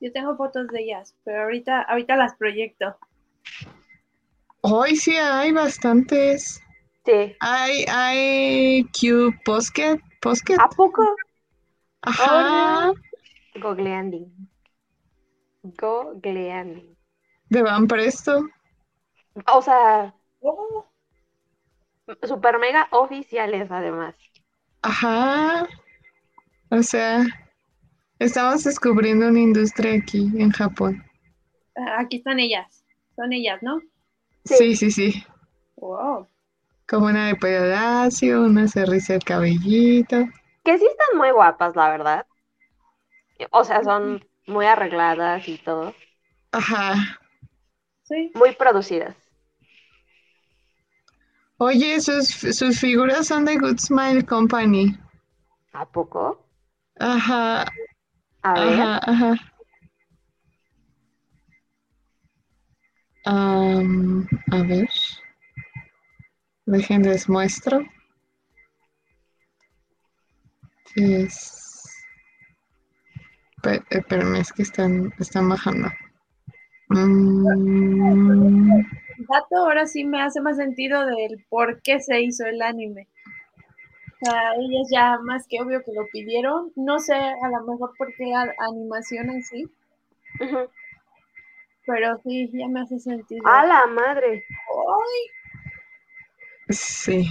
yo 0.00 0.12
tengo 0.12 0.36
fotos 0.36 0.68
de 0.68 0.82
ellas, 0.82 1.16
pero 1.24 1.42
ahorita, 1.42 1.82
ahorita 1.82 2.16
las 2.16 2.36
proyecto. 2.36 2.96
Hoy 4.60 4.96
sí 4.96 5.16
hay 5.16 5.50
bastantes. 5.50 6.62
Sí. 7.04 7.36
Hay, 7.40 7.84
hay 7.88 8.84
Q 8.84 9.34
Posket, 9.44 10.00
Posket, 10.22 10.58
¿A 10.58 10.68
poco? 10.68 11.04
Ajá, 12.06 12.92
Googleando. 13.62 14.18
Googleando. 15.80 16.80
de 17.48 17.62
Van 17.62 17.86
Presto, 17.86 18.44
O 19.46 19.62
sea, 19.62 20.14
Oh, 20.42 20.84
super 22.24 22.58
mega 22.58 22.88
oficiales 22.90 23.70
además. 23.70 24.16
ajá. 24.82 25.66
O 26.70 26.82
sea, 26.82 27.24
estamos 28.18 28.64
descubriendo 28.64 29.28
una 29.28 29.40
industria 29.40 29.94
aquí 29.94 30.30
en 30.36 30.50
Japón. 30.50 31.04
aquí 31.98 32.16
están 32.16 32.40
ellas. 32.40 32.84
Son 33.16 33.32
ellas, 33.32 33.62
¿no? 33.62 33.80
Sí, 34.44 34.74
sí, 34.76 34.90
sí. 34.90 35.24
Wow. 35.76 36.28
Como 36.88 37.08
una 37.08 37.26
de 37.30 37.68
lacio, 37.68 38.42
una 38.42 38.66
se 38.68 38.86
riza 38.86 39.16
el 39.16 39.22
cabellito. 39.24 40.24
Que 40.64 40.78
sí 40.78 40.84
están 40.86 41.16
muy 41.18 41.30
guapas, 41.30 41.76
la 41.76 41.90
verdad. 41.90 42.26
O 43.52 43.62
sea, 43.64 43.82
son 43.84 44.26
muy 44.46 44.66
arregladas 44.66 45.48
y 45.48 45.56
todo. 45.58 45.94
Ajá. 46.52 47.18
Sí. 48.04 48.30
Muy 48.34 48.54
producidas. 48.54 49.16
Oye, 51.58 52.00
sus, 52.00 52.28
sus 52.28 52.78
figuras 52.78 53.26
son 53.26 53.44
de 53.44 53.56
Good 53.56 53.78
Smile 53.80 54.24
Company. 54.24 54.96
¿A 55.72 55.84
poco? 55.94 56.22
Ajá, 56.98 57.66
A 58.42 58.58
ver. 58.60 58.78
ajá, 58.78 59.00
ajá. 59.04 59.34
Am, 63.26 64.28
a 64.52 64.62
ver. 64.62 64.88
Déjenles 66.66 67.26
muestro. 67.26 67.86
Es... 70.96 71.60
Pe- 73.62 73.82
Espérame, 73.90 74.36
es 74.40 74.52
que 74.52 74.62
están, 74.62 75.12
están 75.18 75.48
bajando. 75.48 75.88
Mm, 76.88 78.80
dato 79.28 79.56
ahora 79.56 79.86
sí 79.86 80.04
me 80.04 80.20
hace 80.22 80.40
más 80.40 80.56
sentido 80.56 81.06
del 81.06 81.44
por 81.48 81.80
qué 81.82 82.00
se 82.00 82.20
hizo 82.20 82.44
el 82.46 82.60
anime. 82.62 83.08
O 84.22 84.26
sea, 84.26 84.52
ellas 84.54 84.88
ya 84.92 85.18
más 85.22 85.46
que 85.48 85.60
obvio 85.60 85.80
que 85.82 85.92
lo 85.92 86.06
pidieron. 86.12 86.72
No 86.76 86.98
sé, 86.98 87.14
a 87.14 87.48
lo 87.48 87.64
mejor 87.72 87.92
por 87.98 88.14
qué 88.16 88.32
a- 88.34 88.54
animación 88.68 89.30
en 89.30 89.42
sí, 89.42 89.64
pero 91.86 92.18
sí, 92.22 92.50
ya 92.52 92.68
me 92.68 92.80
hace 92.82 92.98
sentido. 92.98 93.46
A 93.46 93.66
la 93.66 93.86
madre. 93.86 94.44
Ay, 94.68 95.30
sí. 96.68 97.28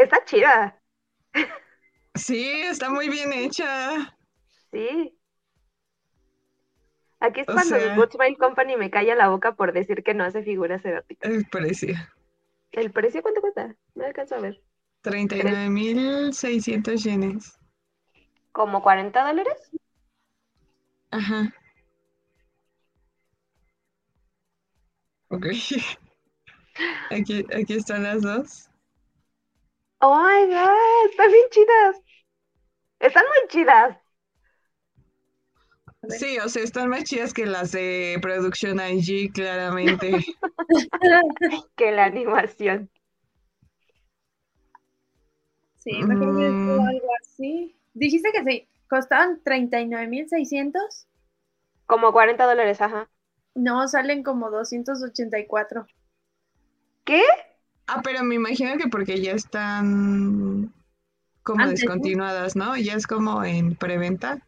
Está 0.00 0.24
chida. 0.24 0.80
Sí, 2.14 2.62
está 2.62 2.88
muy 2.90 3.08
bien 3.10 3.32
hecha. 3.34 4.16
Sí. 4.72 5.16
Aquí 7.20 7.40
es 7.40 7.48
O 7.48 7.52
cuando 7.52 7.76
sea- 7.76 7.94
el 8.26 8.36
Company 8.38 8.76
me 8.76 8.90
calla 8.90 9.14
la 9.14 9.28
boca 9.28 9.54
por 9.54 9.72
decir 9.74 10.02
que 10.02 10.14
no 10.14 10.24
hace 10.24 10.42
figuras 10.42 10.82
eróticas. 10.86 11.30
El 11.30 11.44
precio. 11.46 11.94
¿El 12.72 12.90
precio 12.92 13.20
cuánto 13.22 13.40
cuesta? 13.42 13.74
No 13.94 14.06
alcanzo 14.06 14.36
a 14.36 14.40
ver. 14.40 14.62
39.600 15.02 17.02
yenes. 17.04 17.58
¿Como 18.52 18.82
40 18.82 19.26
dólares? 19.26 19.70
Ajá. 21.10 21.52
Ok. 25.28 25.46
Aquí, 27.10 27.44
aquí 27.54 27.74
están 27.74 28.02
las 28.04 28.22
dos. 28.22 28.69
Oh 30.02 30.14
my 30.14 30.46
god, 30.52 31.10
están 31.10 31.30
bien 31.32 31.48
chidas. 31.50 31.96
Están 33.00 33.24
muy 33.26 33.48
chidas. 33.48 33.98
Sí, 36.08 36.38
o 36.38 36.48
sea, 36.48 36.62
están 36.62 36.88
más 36.90 37.04
chidas 37.04 37.32
que 37.32 37.46
las 37.46 37.72
de 37.72 38.18
Production 38.22 38.78
IG, 38.80 39.32
claramente. 39.32 40.24
Que 41.76 41.92
la 41.92 42.04
animación. 42.06 42.90
sí, 45.76 46.04
me 46.04 46.16
creo 46.16 46.34
que 46.34 46.44
Mm. 46.46 46.88
algo 46.88 47.08
así. 47.20 47.76
Dijiste 47.94 48.30
que 48.32 48.44
sí, 48.44 48.68
costaban 48.88 49.42
39.600. 49.42 51.06
Como 51.84 52.10
40 52.14 52.46
dólares, 52.46 52.80
ajá. 52.80 53.10
No, 53.54 53.86
salen 53.86 54.24
como 54.24 54.50
284. 54.50 55.86
¿Qué? 57.04 57.22
Ah, 57.92 58.00
pero 58.04 58.22
me 58.22 58.36
imagino 58.36 58.76
que 58.78 58.88
porque 58.88 59.20
ya 59.20 59.32
están 59.32 60.72
como 61.42 61.66
descontinuadas, 61.66 62.56
¿no? 62.56 62.76
Ya 62.76 62.94
es 62.94 63.06
como 63.06 63.44
en 63.44 63.74
preventa, 63.74 64.38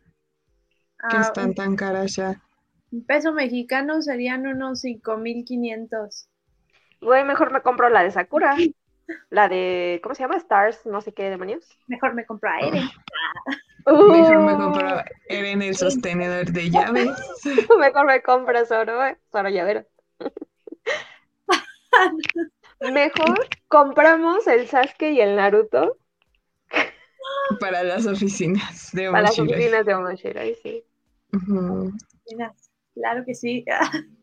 que 1.08 1.16
Ah, 1.16 1.20
están 1.20 1.54
tan 1.54 1.76
caras 1.76 2.16
ya. 2.16 2.40
un 2.92 3.04
peso 3.04 3.32
mexicano 3.32 4.02
serían 4.02 4.46
unos 4.46 4.80
5.500. 4.80 6.28
Güey, 7.00 7.24
mejor 7.24 7.52
me 7.52 7.62
compro 7.62 7.88
la 7.88 8.02
de 8.02 8.10
Sakura. 8.10 8.56
La 9.30 9.48
de, 9.48 10.00
¿cómo 10.02 10.14
se 10.14 10.22
llama? 10.22 10.36
Stars, 10.36 10.86
no 10.86 11.00
sé 11.00 11.12
qué 11.12 11.30
demonios. 11.30 11.66
Mejor 11.88 12.14
me 12.14 12.26
compro 12.26 12.50
a 12.50 12.60
Eren. 12.60 12.90
Mejor 14.06 14.38
me 14.40 14.52
Uh, 14.52 14.56
compro 14.56 15.02
Eren 15.28 15.62
el 15.62 15.74
sostenedor 15.76 16.52
de 16.52 16.70
llaves. 16.70 17.10
Mejor 17.78 18.06
me 18.06 18.22
compro 18.22 18.64
Zoro, 18.66 19.04
eh, 19.04 19.18
Zoro 19.32 19.48
llavero. 19.48 19.84
Mejor 22.90 23.48
compramos 23.68 24.46
el 24.46 24.66
Sasuke 24.66 25.12
y 25.12 25.20
el 25.20 25.36
Naruto 25.36 25.98
para 27.60 27.82
las 27.82 28.06
oficinas 28.06 28.90
de 28.92 29.10
para 29.10 29.22
las 29.22 29.38
oficinas 29.38 29.86
de 29.86 29.94
Omoshiroi, 29.94 30.54
sí. 30.62 30.84
Claro 32.94 33.24
que 33.24 33.34
sí. 33.34 33.64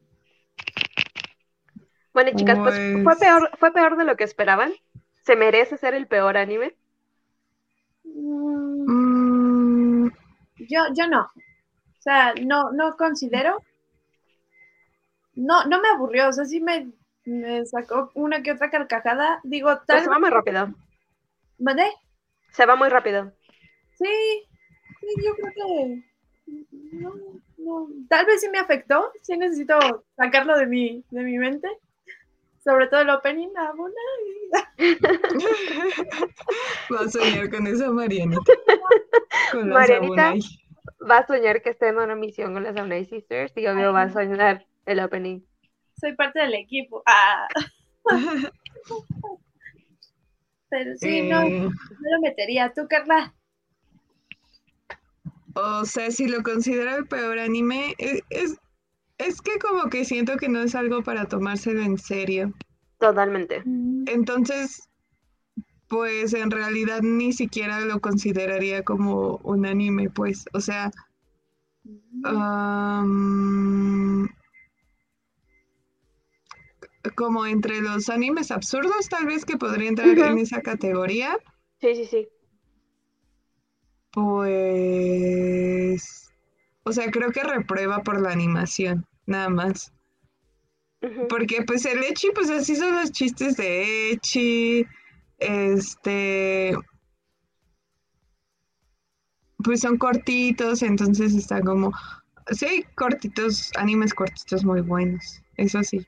Bueno, 2.12 2.32
chicas, 2.36 2.58
pues 2.58 2.76
fue 2.76 3.04
Pues- 3.04 3.20
peor, 3.20 3.50
fue 3.60 3.72
peor 3.72 3.96
de 3.96 4.04
lo 4.04 4.18
que 4.18 4.24
esperaban. 4.24 4.74
¿Se 5.22 5.36
merece 5.36 5.78
ser 5.78 5.94
el 5.94 6.08
peor 6.08 6.38
anime? 6.38 6.76
Mm, 8.04 10.08
Yo, 10.58 10.80
yo 10.96 11.08
no. 11.08 11.22
O 11.22 12.02
sea, 12.02 12.34
no, 12.44 12.72
no 12.72 12.98
considero. 12.98 13.62
No, 15.36 15.64
no 15.66 15.80
me 15.82 15.88
aburrió. 15.90 16.30
O 16.30 16.34
sea, 16.34 16.46
sí 16.46 16.60
me, 16.60 16.90
me 17.30 17.66
sacó 17.66 18.12
una 18.16 18.42
que 18.42 18.52
otra 18.52 18.70
carcajada. 18.70 19.40
Digo, 19.44 19.70
Pues 19.70 19.86
tal 19.86 20.04
se 20.04 20.10
va 20.10 20.20
muy 20.20 20.30
rápido. 20.30 20.74
¿Mandé? 21.58 21.88
Se 22.52 22.66
va 22.66 22.76
muy 22.76 22.90
rápido. 22.90 23.32
Sí, 23.98 24.48
sí, 25.02 25.08
yo 25.24 25.36
creo 25.36 25.54
que 25.54 26.04
no, 26.92 27.14
no. 27.58 27.88
Tal 28.10 28.26
vez 28.26 28.42
sí 28.42 28.50
me 28.50 28.60
afectó. 28.60 29.12
Sí 29.22 29.38
necesito 29.38 29.78
sacarlo 30.16 30.58
de 30.58 30.66
mi, 30.66 31.04
de 31.12 31.24
mi 31.24 31.38
mente. 31.38 31.68
Sobre 32.64 32.88
todo 32.88 33.02
el 33.02 33.10
opening. 33.10 33.50
bueno, 33.76 33.96
Va 36.94 37.02
a 37.02 37.10
soñar 37.10 37.50
con 37.50 37.68
esa 37.68 37.90
Marianita. 37.92 38.42
Con 39.52 39.70
la 39.70 39.76
Marianita. 39.76 40.34
Va 41.10 41.18
a 41.20 41.28
soñar 41.28 41.62
que 41.62 41.70
esté 41.70 41.90
en 41.90 41.98
una 41.98 42.16
misión 42.16 42.54
con 42.54 42.64
las 42.64 42.76
Samurai 42.76 43.06
Sisters 43.06 43.54
y 43.56 43.68
obvio 43.68 43.94
va 43.94 44.04
a 44.04 44.10
soñar 44.12 44.66
el 44.86 45.00
opening. 45.00 45.42
Soy 46.00 46.16
parte 46.16 46.40
del 46.40 46.54
equipo. 46.54 47.04
Ah, 47.06 47.48
pero 50.70 50.96
sí, 50.98 51.24
no, 51.24 51.42
Eh, 51.42 51.62
no 51.62 51.70
lo 51.70 52.22
metería. 52.22 52.72
¿Tú, 52.74 52.88
Carla? 52.88 53.34
O 55.56 55.86
sea, 55.86 56.12
si 56.12 56.28
lo 56.28 56.44
considero 56.44 56.96
el 56.96 57.08
peor 57.08 57.40
anime, 57.40 57.96
e- 57.98 58.22
es, 58.30 58.58
es 59.18 59.42
que 59.42 59.58
como 59.60 59.90
que 59.90 60.06
siento 60.06 60.38
que 60.38 60.50
no 60.50 60.62
es 60.62 60.76
algo 60.76 61.04
para 61.04 61.26
tomárselo 61.26 61.82
en 61.82 61.98
serio. 61.98 62.54
Totalmente. 63.00 63.64
Entonces, 64.06 64.88
pues 65.88 66.34
en 66.34 66.52
realidad 66.52 67.02
ni 67.02 67.34
siquiera 67.34 67.82
lo 67.82 68.00
consideraría 68.00 68.84
como 68.84 69.38
un 69.44 69.66
anime, 69.66 70.10
pues. 70.10 70.46
O 70.54 70.62
sea, 70.62 70.92
am, 72.24 74.30
como 77.16 77.46
entre 77.46 77.82
los 77.82 78.10
animes 78.10 78.52
absurdos, 78.52 79.08
tal 79.10 79.26
vez 79.26 79.46
que 79.46 79.58
podría 79.58 79.90
entrar 79.90 80.18
en 80.18 80.38
esa 80.38 80.62
categoría. 80.62 81.38
Sí, 81.80 81.96
sí, 81.96 82.06
sí. 82.06 82.28
Pues, 84.12 85.54
o 86.84 86.92
sea, 86.92 87.10
creo 87.12 87.32
que 87.32 87.44
reprueba 87.44 88.04
por 88.04 88.20
la 88.22 88.32
animación, 88.32 89.06
nada 89.26 89.50
más. 89.50 89.94
Porque 91.30 91.64
pues 91.64 91.86
el 91.86 92.04
Echi, 92.04 92.28
pues 92.36 92.50
así 92.50 92.76
son 92.76 92.94
los 92.96 93.12
chistes 93.12 93.56
de 93.56 94.12
Echi, 94.12 94.86
este, 95.38 96.76
pues 99.64 99.80
son 99.82 99.98
cortitos, 99.98 100.82
entonces 100.82 101.36
está 101.36 101.62
como, 101.62 101.94
sí 102.52 102.86
cortitos, 102.96 103.72
animes 103.78 104.14
cortitos 104.14 104.66
muy 104.66 104.82
buenos, 104.82 105.42
eso 105.56 105.82
sí, 105.84 106.06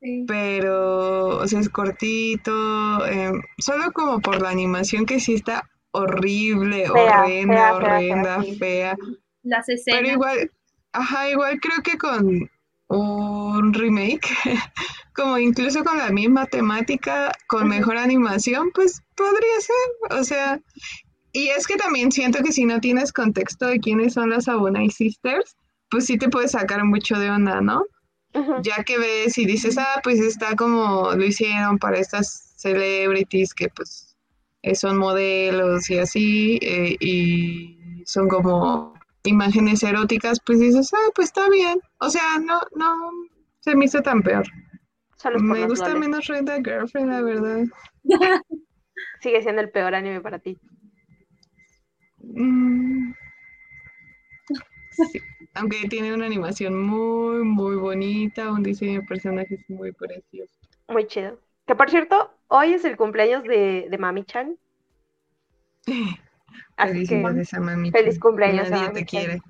Sí. 0.00 0.24
pero, 0.28 1.38
o 1.38 1.46
sea, 1.48 1.58
es 1.58 1.68
cortito, 1.68 3.04
em, 3.06 3.42
solo 3.58 3.90
como 3.92 4.20
por 4.20 4.40
la 4.40 4.50
animación 4.50 5.06
que 5.06 5.18
sí 5.18 5.34
está 5.34 5.68
horrible, 5.90 6.86
Fea, 6.86 7.22
horrenda, 7.22 7.24
fea, 7.24 7.24
fea, 7.24 7.46
fea, 7.48 7.74
horrenda, 7.74 8.42
sí. 8.42 8.56
fea. 8.56 8.96
Pero 9.86 10.06
igual, 10.06 10.50
ajá, 10.92 11.30
igual 11.30 11.58
creo 11.60 11.82
que 11.82 11.98
con 11.98 12.48
un 12.88 13.74
remake, 13.74 14.28
como 15.14 15.38
incluso 15.38 15.84
con 15.84 15.98
la 15.98 16.10
misma 16.10 16.46
temática, 16.46 17.32
con 17.46 17.68
mejor 17.68 17.96
animación, 17.96 18.70
pues 18.74 19.02
podría 19.16 19.60
ser. 19.60 20.18
O 20.18 20.24
sea, 20.24 20.60
y 21.32 21.48
es 21.48 21.66
que 21.66 21.76
también 21.76 22.10
siento 22.12 22.42
que 22.42 22.52
si 22.52 22.64
no 22.64 22.80
tienes 22.80 23.12
contexto 23.12 23.66
de 23.66 23.80
quiénes 23.80 24.14
son 24.14 24.30
las 24.30 24.48
Abunai 24.48 24.90
Sisters, 24.90 25.56
pues 25.90 26.06
sí 26.06 26.18
te 26.18 26.28
puede 26.28 26.48
sacar 26.48 26.84
mucho 26.84 27.18
de 27.18 27.30
onda, 27.30 27.60
¿no? 27.60 27.84
Ya 28.62 28.84
que 28.84 28.98
ves 28.98 29.38
y 29.38 29.46
dices, 29.46 29.78
ah, 29.78 30.00
pues 30.02 30.20
está 30.20 30.54
como 30.54 31.12
lo 31.12 31.24
hicieron 31.24 31.78
para 31.78 31.98
estas 31.98 32.54
celebrities 32.56 33.54
que 33.54 33.68
pues 33.68 34.16
eh, 34.62 34.74
son 34.74 34.98
modelos 34.98 35.88
y 35.90 35.98
así, 35.98 36.58
eh, 36.62 36.96
y 37.00 38.02
son 38.04 38.28
como 38.28 38.94
imágenes 39.24 39.82
eróticas, 39.82 40.38
pues 40.44 40.60
dices, 40.60 40.92
ah, 40.92 41.10
pues 41.14 41.28
está 41.28 41.48
bien. 41.48 41.80
O 41.98 42.10
sea, 42.10 42.38
no, 42.38 42.60
no 42.74 43.10
se 43.60 43.74
me 43.74 43.86
hizo 43.86 44.00
tan 44.02 44.22
peor. 44.22 44.46
Me 45.40 45.66
gusta 45.66 45.94
menos 45.94 46.26
Rent 46.26 46.48
a 46.48 46.56
Girlfriend, 46.56 47.10
la 47.10 47.22
verdad. 47.22 47.64
Sigue 49.20 49.42
siendo 49.42 49.62
el 49.62 49.70
peor 49.70 49.94
anime 49.94 50.20
para 50.20 50.38
ti. 50.38 50.56
Mm. 52.18 53.12
Sí, 54.90 55.20
Aunque 55.54 55.88
tiene 55.88 56.14
una 56.14 56.26
animación 56.26 56.80
muy, 56.80 57.42
muy 57.44 57.76
bonita, 57.76 58.52
un 58.52 58.62
diseño 58.62 59.00
de 59.00 59.06
personajes 59.06 59.60
muy 59.68 59.92
precioso. 59.92 60.52
Muy 60.88 61.06
chido. 61.06 61.38
Que 61.66 61.74
por 61.74 61.90
cierto, 61.90 62.32
hoy 62.48 62.74
es 62.74 62.84
el 62.84 62.96
cumpleaños 62.96 63.42
de, 63.44 63.86
de 63.90 63.98
Mami-chan. 63.98 64.56
Así 66.76 67.06
que 67.06 67.16
a 67.16 67.60
mami. 67.60 67.90
feliz 67.90 68.18
cumpleaños 68.18 68.68
a 68.68 68.70
Nadie 68.70 68.90
te 68.90 69.04
quiere. 69.04 69.42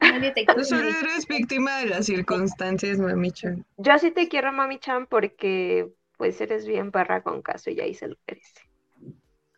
Nadie 0.00 0.32
te 0.32 0.44
Tú 0.44 0.46
quiere. 0.54 0.64
solo 0.64 0.88
eres 0.88 1.26
víctima 1.28 1.78
de 1.78 1.86
las 1.86 2.06
circunstancias, 2.06 2.98
mami-chan. 2.98 3.64
yo 3.76 3.98
sí 3.98 4.10
te 4.10 4.28
quiero, 4.28 4.52
Mami-chan, 4.52 5.06
porque 5.06 5.88
pues 6.16 6.40
eres 6.40 6.66
bien 6.66 6.90
perra 6.90 7.22
con 7.22 7.42
caso 7.42 7.70
y 7.70 7.80
ahí 7.80 7.94
se 7.94 8.08
lo 8.08 8.16
merece. 8.26 8.62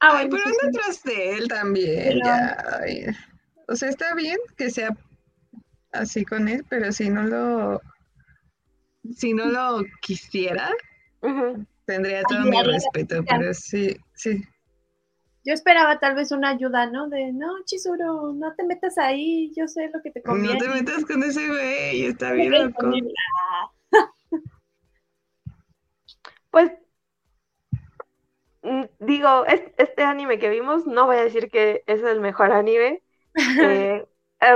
Ah, 0.00 0.18
Ay, 0.18 0.28
pero 0.28 0.42
sí, 0.44 0.50
anda 0.50 0.60
sí. 0.60 0.68
atrás 0.68 1.02
de 1.04 1.34
él 1.36 1.48
también, 1.48 2.04
Pero- 2.04 2.20
ya. 2.24 2.56
ay. 2.82 3.06
O 3.68 3.76
sea, 3.76 3.88
está 3.88 4.14
bien 4.14 4.36
que 4.56 4.70
sea 4.70 4.90
así 5.94 6.24
con 6.24 6.48
él, 6.48 6.64
pero 6.68 6.92
si 6.92 7.08
no 7.10 7.22
lo, 7.22 7.80
si 9.16 9.32
no 9.34 9.46
lo 9.46 9.84
quisiera, 10.00 10.70
tendría 11.86 12.22
todo 12.22 12.40
mi 12.42 12.62
respeto, 12.62 13.24
pero 13.28 13.52
sí, 13.54 13.96
sí. 14.14 14.42
Yo 15.46 15.52
esperaba 15.52 15.98
tal 15.98 16.14
vez 16.14 16.32
una 16.32 16.50
ayuda, 16.50 16.86
¿no? 16.86 17.08
De, 17.08 17.30
no, 17.32 17.48
Chizuru, 17.66 18.32
no 18.32 18.54
te 18.54 18.64
metas 18.64 18.96
ahí, 18.96 19.52
yo 19.54 19.68
sé 19.68 19.90
lo 19.92 20.00
que 20.02 20.10
te 20.10 20.22
No 20.22 20.32
conviene. 20.32 20.58
te 20.58 20.68
metas 20.68 21.04
con 21.04 21.22
ese 21.22 21.46
güey, 21.48 22.06
está 22.06 22.32
bien 22.32 22.50
loco. 22.50 22.90
Pues 26.50 26.70
mm, 28.62 28.84
digo, 29.00 29.44
es- 29.46 29.62
este 29.76 30.02
anime 30.04 30.38
que 30.38 30.48
vimos, 30.48 30.86
no 30.86 31.06
voy 31.06 31.16
a 31.16 31.24
decir 31.24 31.50
que 31.50 31.82
es 31.86 32.02
el 32.02 32.20
mejor 32.20 32.52
anime. 32.52 33.02
eh, 33.62 34.06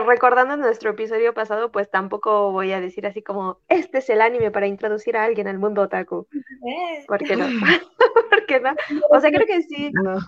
recordando 0.07 0.57
nuestro 0.57 0.91
episodio 0.91 1.35
pasado, 1.35 1.71
pues 1.71 1.91
tampoco 1.91 2.53
voy 2.53 2.73
a 2.73 2.81
decir 2.81 3.07
así 3.07 3.23
como, 3.23 3.61
este 3.69 3.99
es 3.99 4.11
el 4.11 4.21
anime 4.21 4.51
para 4.51 4.67
introducir 4.67 5.17
a 5.17 5.25
alguien 5.25 5.49
al 5.49 5.59
mundo 5.59 5.83
otaku. 5.83 6.27
Eh, 6.33 7.05
¿Por 7.07 7.19
qué 7.19 7.37
no? 7.37 7.47
¿Por 8.31 8.47
qué 8.47 8.61
no? 8.61 8.75
O 9.11 9.21
sea, 9.21 9.31
creo 9.31 9.47
que 9.47 9.63
sí. 9.63 9.91
No, 9.93 10.19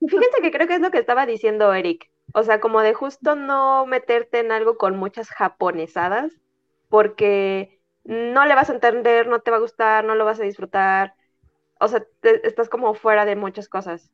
Fíjense 0.00 0.42
que 0.42 0.50
creo 0.50 0.66
que 0.68 0.74
es 0.74 0.80
lo 0.80 0.90
que 0.90 0.98
estaba 0.98 1.26
diciendo 1.26 1.72
Eric. 1.72 2.10
O 2.34 2.42
sea, 2.42 2.60
como 2.60 2.80
de 2.80 2.94
justo 2.94 3.36
no 3.36 3.86
meterte 3.86 4.40
en 4.40 4.52
algo 4.52 4.76
con 4.76 4.96
muchas 4.96 5.28
japonesadas, 5.30 6.32
porque 6.88 7.80
no 8.04 8.44
le 8.44 8.54
vas 8.54 8.70
a 8.70 8.74
entender, 8.74 9.26
no 9.28 9.40
te 9.40 9.50
va 9.50 9.58
a 9.58 9.60
gustar, 9.60 10.04
no 10.04 10.14
lo 10.14 10.24
vas 10.24 10.40
a 10.40 10.44
disfrutar. 10.44 11.14
O 11.80 11.88
sea, 11.88 12.04
te- 12.20 12.46
estás 12.46 12.68
como 12.68 12.94
fuera 12.94 13.24
de 13.24 13.36
muchas 13.36 13.68
cosas. 13.68 14.10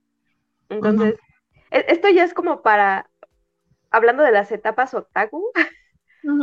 Entonces, 0.70 1.16
e- 1.72 1.86
esto 1.88 2.08
ya 2.10 2.24
es 2.24 2.34
como 2.34 2.62
para, 2.62 3.09
hablando 3.90 4.22
de 4.22 4.32
las 4.32 4.52
etapas 4.52 4.94
otaku, 4.94 5.52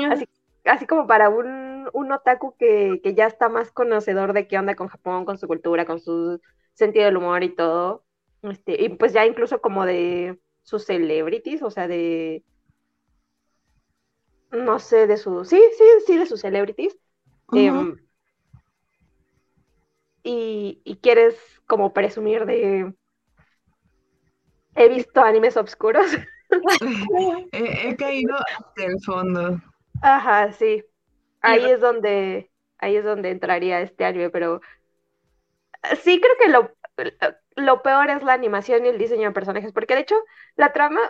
así, 0.09 0.27
así 0.65 0.85
como 0.87 1.07
para 1.07 1.29
un, 1.29 1.89
un 1.93 2.11
otaku 2.11 2.55
que, 2.57 2.99
que 3.03 3.15
ya 3.15 3.27
está 3.27 3.49
más 3.49 3.71
conocedor 3.71 4.33
de 4.33 4.47
qué 4.47 4.57
onda 4.57 4.75
con 4.75 4.87
Japón, 4.87 5.25
con 5.25 5.37
su 5.37 5.47
cultura, 5.47 5.85
con 5.85 5.99
su 5.99 6.39
sentido 6.73 7.05
del 7.05 7.17
humor 7.17 7.43
y 7.43 7.55
todo. 7.55 8.05
Este, 8.43 8.81
y 8.83 8.89
pues 8.89 9.13
ya 9.13 9.25
incluso 9.25 9.61
como 9.61 9.85
de 9.85 10.39
sus 10.63 10.85
celebrities, 10.85 11.61
o 11.63 11.71
sea, 11.71 11.87
de, 11.87 12.43
no 14.51 14.79
sé, 14.79 15.07
de 15.07 15.17
sus, 15.17 15.49
sí, 15.49 15.61
sí, 15.77 15.83
sí, 16.05 16.17
de 16.17 16.25
sus 16.25 16.41
celebrities. 16.41 16.97
Em, 17.53 17.97
y, 20.23 20.81
y 20.83 20.97
quieres 20.97 21.35
como 21.65 21.93
presumir 21.93 22.45
de, 22.45 22.93
he 24.75 24.89
visto 24.89 25.21
animes 25.21 25.57
oscuros. 25.57 26.05
He, 27.51 27.89
he 27.89 27.95
caído 27.95 28.35
hasta 28.37 28.85
el 28.85 28.99
fondo. 29.01 29.61
Ajá, 30.01 30.51
sí. 30.53 30.83
Ahí 31.41 31.69
es 31.69 31.81
donde, 31.81 32.51
ahí 32.79 32.95
es 32.97 33.05
donde 33.05 33.31
entraría 33.31 33.81
este 33.81 34.05
anime, 34.05 34.29
pero 34.29 34.61
sí 36.03 36.19
creo 36.21 36.35
que 36.39 36.49
lo, 36.49 36.71
lo 37.55 37.81
peor 37.81 38.09
es 38.09 38.23
la 38.23 38.33
animación 38.33 38.85
y 38.85 38.89
el 38.89 38.97
diseño 38.97 39.27
de 39.29 39.33
personajes, 39.33 39.73
porque 39.73 39.95
de 39.95 40.01
hecho 40.01 40.15
la 40.55 40.73
trama, 40.73 41.01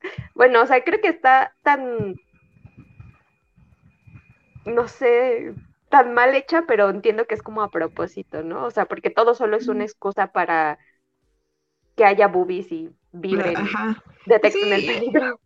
bueno, 0.34 0.62
o 0.62 0.66
sea, 0.66 0.82
creo 0.84 1.00
que 1.00 1.08
está 1.08 1.54
tan, 1.62 2.16
no 4.64 4.88
sé, 4.88 5.54
tan 5.88 6.14
mal 6.14 6.34
hecha, 6.34 6.64
pero 6.66 6.90
entiendo 6.90 7.26
que 7.26 7.34
es 7.34 7.42
como 7.42 7.62
a 7.62 7.70
propósito, 7.70 8.42
¿no? 8.42 8.64
O 8.66 8.70
sea, 8.70 8.86
porque 8.86 9.10
todo 9.10 9.34
solo 9.34 9.56
es 9.56 9.68
una 9.68 9.84
excusa 9.84 10.32
para 10.32 10.78
que 11.96 12.04
haya 12.04 12.28
boobies 12.28 12.70
y 12.72 12.90
vibren, 13.12 13.56
Ajá. 13.56 14.02
detecten 14.26 14.72
el 14.72 14.80
Sí. 14.80 14.86
peligro. 14.86 15.40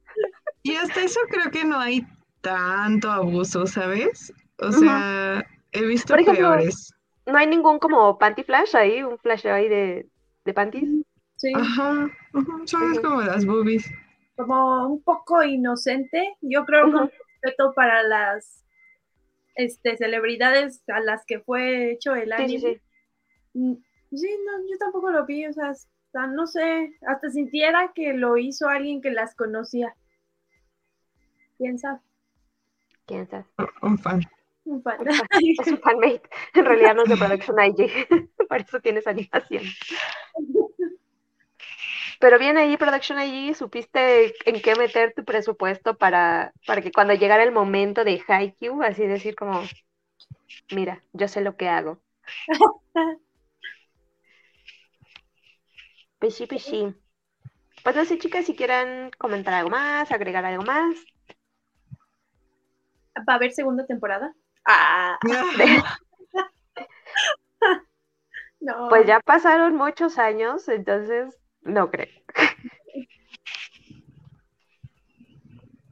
Y 0.63 0.75
hasta 0.77 1.03
eso 1.03 1.21
creo 1.29 1.51
que 1.51 1.65
no 1.65 1.79
hay 1.79 2.05
tanto 2.41 3.11
abuso, 3.11 3.67
¿sabes? 3.67 4.33
O 4.59 4.73
sea, 4.73 5.45
he 5.73 5.85
visto 5.85 6.15
Por 6.15 6.21
ejemplo, 6.21 6.49
peores. 6.49 6.93
No 7.27 7.37
hay 7.39 7.47
ningún 7.47 7.79
como 7.79 8.19
panty 8.19 8.43
flash 8.45 8.75
ahí, 8.77 9.03
un 9.03 9.19
flash 9.19 9.47
ahí 9.47 9.69
de, 9.69 10.09
de 10.45 10.55
panties. 10.55 10.89
Sí, 11.37 11.53
Ajá. 11.55 12.09
Ujú. 12.33 12.65
como 13.03 13.21
las 13.23 13.45
boobies. 13.45 13.91
como 14.37 14.87
un 14.89 15.03
poco 15.03 15.43
inocente. 15.43 16.37
Yo 16.41 16.65
creo 16.65 16.91
con 16.91 17.11
respeto 17.11 17.73
para 17.75 18.03
las 18.03 18.65
este, 19.55 19.97
celebridades 19.97 20.83
a 20.89 21.01
las 21.01 21.25
que 21.27 21.41
fue 21.41 21.93
hecho 21.93 22.15
el 22.15 22.33
Sí, 22.37 22.49
sí, 22.49 22.57
anime. 22.57 22.61
sí. 22.75 22.81
Mm, 23.55 23.75
Sí, 24.15 24.29
no, 24.47 24.53
yo 24.71 24.79
tampoco 24.79 25.11
lo 25.11 25.27
vi, 25.27 25.47
o 25.47 25.53
sea, 25.53 25.73
hasta, 26.17 26.35
no 26.35 26.47
sé, 26.47 26.97
hasta 27.07 27.29
sintiera 27.29 27.93
que 27.95 28.15
lo 28.15 28.39
hizo 28.39 28.69
alguien 28.69 29.03
que 29.03 29.11
las 29.11 29.35
conocía. 29.35 29.95
¿Quién 31.59 31.79
sabe? 31.79 32.01
¿Quién 33.05 33.29
sabe? 33.29 33.45
Un 33.83 33.99
fan. 33.99 34.23
Un 34.65 34.83
fan. 34.83 34.99
Un 35.01 35.15
fan. 35.15 35.27
Es 35.61 35.67
un 35.67 35.79
fanmate. 35.79 36.23
En 36.55 36.65
realidad 36.65 36.95
no 36.95 37.03
es 37.03 37.11
de 37.11 37.17
Production 37.17 37.57
IG. 37.63 38.09
Por 38.49 38.61
eso 38.61 38.81
tienes 38.81 39.07
animación. 39.07 39.63
Pero 42.19 42.39
bien 42.39 42.57
ahí, 42.57 42.79
Production 42.79 43.21
IG, 43.21 43.55
supiste 43.55 44.35
en 44.47 44.63
qué 44.63 44.75
meter 44.75 45.13
tu 45.15 45.23
presupuesto 45.23 45.99
para, 45.99 46.55
para 46.67 46.81
que 46.81 46.93
cuando 46.93 47.13
llegara 47.13 47.43
el 47.43 47.53
momento 47.53 48.05
de 48.05 48.23
Haikyuu, 48.27 48.83
así 48.83 49.07
decir 49.07 49.37
como, 49.37 49.63
mira, 50.75 51.03
yo 51.13 51.29
sé 51.29 51.43
lo 51.43 51.57
que 51.57 51.69
hago. 51.69 52.01
Pishi, 56.19 56.47
pishi. 56.47 56.95
Pues 57.83 57.95
no 57.97 58.05
sé, 58.05 58.19
chicas, 58.19 58.47
si 58.47 58.57
quieran 58.57 59.11
comentar 59.19 59.55
algo 59.55 59.71
más, 59.71 60.11
agregar 60.11 60.45
algo 60.45 60.65
más. 60.65 60.97
¿Va 63.17 63.35
a 63.35 63.37
haber 63.37 63.53
segunda 63.53 63.87
temporada? 63.87 64.35
Ah, 64.67 65.19
no. 68.61 68.89
Pues 68.89 69.07
ya 69.07 69.21
pasaron 69.21 69.77
muchos 69.77 70.19
años, 70.19 70.69
entonces 70.69 71.39
no 71.63 71.91
creo. 71.91 72.09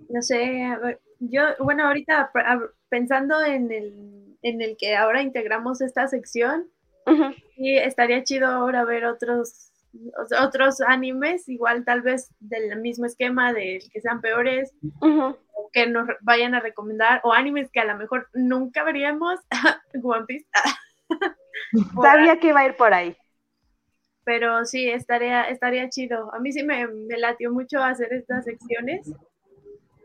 No 0.08 0.22
sé, 0.22 0.64
a 0.64 0.78
ver, 0.78 1.00
yo, 1.18 1.42
bueno, 1.58 1.86
ahorita 1.86 2.30
pensando 2.88 3.44
en 3.44 3.72
el, 3.72 4.36
en 4.42 4.62
el 4.62 4.76
que 4.76 4.96
ahora 4.96 5.22
integramos 5.22 5.80
esta 5.80 6.06
sección, 6.08 6.70
sí 7.56 7.76
estaría 7.76 8.22
chido 8.22 8.46
ahora 8.46 8.84
ver 8.84 9.06
otros, 9.06 9.72
otros 10.40 10.80
animes, 10.80 11.48
igual 11.48 11.84
tal 11.84 12.02
vez 12.02 12.32
del 12.40 12.76
mismo 12.80 13.06
esquema, 13.06 13.52
de 13.52 13.80
que 13.92 14.00
sean 14.00 14.20
peores, 14.20 14.72
o 15.00 15.70
que 15.72 15.86
nos 15.86 16.06
vayan 16.22 16.54
a 16.54 16.60
recomendar, 16.60 17.20
o 17.24 17.32
animes 17.32 17.70
que 17.70 17.80
a 17.80 17.84
lo 17.84 17.96
mejor 17.96 18.28
nunca 18.34 18.82
veríamos, 18.84 19.40
One 20.02 20.26
Piece, 20.26 20.46
Sabía 22.02 22.38
que 22.38 22.48
iba 22.48 22.60
a 22.60 22.66
ir 22.66 22.76
por 22.76 22.92
ahí. 22.94 23.16
pero 24.24 24.64
sí, 24.64 24.88
estaría, 24.88 25.42
estaría 25.48 25.88
chido. 25.90 26.32
A 26.34 26.38
mí 26.38 26.52
sí 26.52 26.62
me, 26.62 26.86
me 26.86 27.18
latió 27.18 27.52
mucho 27.52 27.82
hacer 27.82 28.12
estas 28.12 28.44
secciones. 28.44 29.12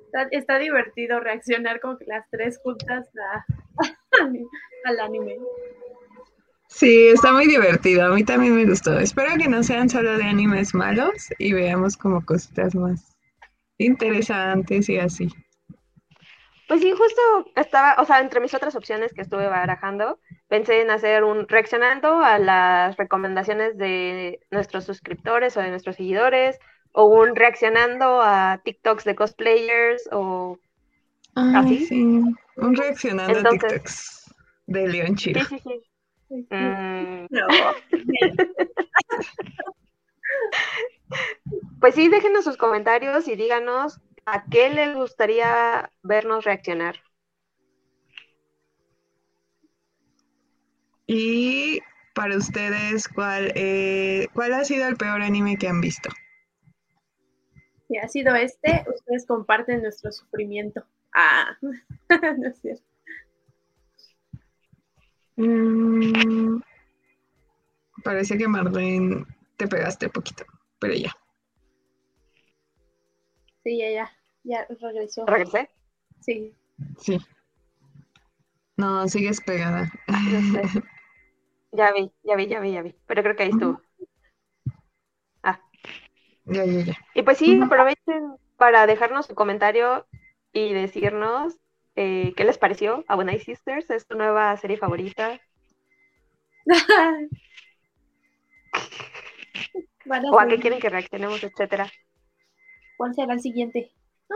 Está, 0.05 0.27
está 0.31 0.57
divertido 0.57 1.19
reaccionar 1.19 1.79
que 1.79 2.05
las 2.05 2.27
tres 2.29 2.59
juntas 2.63 3.07
a- 3.17 3.45
al 4.85 4.99
anime. 4.99 5.37
Sí, 6.71 7.07
está 7.07 7.33
muy 7.33 7.47
divertido. 7.47 8.05
A 8.05 8.09
mí 8.09 8.23
también 8.23 8.55
me 8.55 8.65
gustó. 8.65 8.97
Espero 8.99 9.35
que 9.37 9.47
no 9.49 9.63
sean 9.63 9.89
solo 9.89 10.17
de 10.17 10.23
animes 10.23 10.73
malos 10.75 11.11
y 11.39 11.51
veamos 11.53 11.97
como 11.97 12.23
cositas 12.23 12.75
más 12.75 13.15
interesantes 13.79 14.87
y 14.89 14.97
así. 14.99 15.29
Pues 16.67 16.81
sí, 16.81 16.91
justo 16.91 17.21
estaba, 17.55 17.95
o 17.99 18.05
sea, 18.05 18.19
entre 18.19 18.39
mis 18.39 18.53
otras 18.53 18.75
opciones 18.75 19.11
que 19.13 19.21
estuve 19.21 19.47
barajando, 19.47 20.19
pensé 20.47 20.81
en 20.81 20.91
hacer 20.91 21.23
un 21.23 21.47
reaccionando 21.47 22.19
a 22.23 22.37
las 22.37 22.95
recomendaciones 22.97 23.75
de 23.77 24.39
nuestros 24.51 24.85
suscriptores 24.85 25.57
o 25.57 25.61
de 25.61 25.71
nuestros 25.71 25.95
seguidores, 25.95 26.59
o 26.91 27.05
un 27.05 27.35
reaccionando 27.35 28.21
a 28.21 28.61
TikToks 28.63 29.03
de 29.05 29.15
cosplayers, 29.15 30.07
o 30.11 30.59
Ay, 31.33 31.55
¿Así? 31.55 31.85
sí. 31.87 32.03
Un 32.57 32.75
reaccionando 32.75 33.39
Entonces- 33.39 33.63
a 33.63 33.67
TikToks 33.67 34.35
de 34.67 34.87
León 34.87 35.15
Chiro. 35.15 35.41
sí, 35.41 35.47
sí, 35.57 35.61
sí. 35.63 35.81
Mm, 36.29 36.43
No, 37.29 37.47
pues 41.79 41.95
sí, 41.95 42.07
déjenos 42.07 42.43
sus 42.43 42.57
comentarios 42.57 43.27
y 43.27 43.35
díganos 43.35 43.99
a 44.25 44.45
qué 44.45 44.69
les 44.69 44.95
gustaría 44.95 45.91
vernos 46.03 46.45
reaccionar. 46.45 46.97
Y 51.07 51.79
para 52.13 52.37
ustedes, 52.37 53.07
¿cuál, 53.07 53.51
eh, 53.55 54.27
¿cuál 54.33 54.53
ha 54.53 54.63
sido 54.63 54.87
el 54.87 54.97
peor 54.97 55.23
anime 55.23 55.57
que 55.57 55.67
han 55.67 55.81
visto? 55.81 56.09
si 57.89 57.97
ha 57.97 58.07
sido 58.07 58.35
este, 58.35 58.85
ustedes 58.87 59.25
comparten 59.25 59.81
nuestro 59.81 60.11
sufrimiento. 60.11 60.85
Ah, 61.13 61.57
no 62.37 62.47
es 62.47 62.61
cierto. 62.61 62.83
Mm, 65.39 66.61
parece 68.03 68.37
que 68.37 68.47
Marlene 68.47 69.25
te 69.57 69.67
pegaste 69.67 70.09
poquito, 70.09 70.43
pero 70.79 70.93
ya. 70.93 71.11
Sí, 73.63 73.77
ya, 73.77 73.89
ya, 73.91 74.11
ya 74.43 74.67
regresó. 74.81 75.25
¿Regresé? 75.25 75.69
Sí, 76.21 76.53
Sí. 76.97 77.19
No, 78.77 79.07
sigues 79.07 79.41
pegada. 79.41 79.91
Sé. 80.51 80.61
Ya 81.71 81.91
vi, 81.93 82.11
ya 82.23 82.35
vi, 82.35 82.47
ya 82.47 82.59
vi, 82.59 82.71
ya 82.73 82.81
vi. 82.81 82.95
Pero 83.05 83.21
creo 83.21 83.35
que 83.35 83.43
ahí 83.43 83.49
estuvo. 83.49 83.79
Ya, 86.45 86.65
ya, 86.65 86.81
ya. 86.83 86.95
Y 87.13 87.21
pues 87.23 87.37
sí, 87.37 87.59
aprovechen 87.61 88.35
para 88.57 88.87
dejarnos 88.87 89.27
su 89.27 89.35
comentario 89.35 90.07
y 90.51 90.73
decirnos 90.73 91.57
eh, 91.99 92.33
qué 92.37 92.45
les 92.45 92.57
pareció 92.57 93.05
a 93.07 93.15
Night 93.23 93.41
Sisters, 93.43 93.89
es 93.91 94.07
tu 94.07 94.15
nueva 94.17 94.55
serie 94.57 94.77
favorita, 94.77 95.39
a 100.09 100.17
o 100.33 100.39
a 100.39 100.47
qué 100.47 100.55
hacer- 100.55 100.61
quieren 100.61 100.79
que 100.79 100.89
reaccionemos, 100.89 101.43
etcétera. 101.43 101.85
¿Cuál 102.97 103.15
será 103.15 103.33
el 103.33 103.41
siguiente? 103.41 103.91
Ah, 104.29 104.35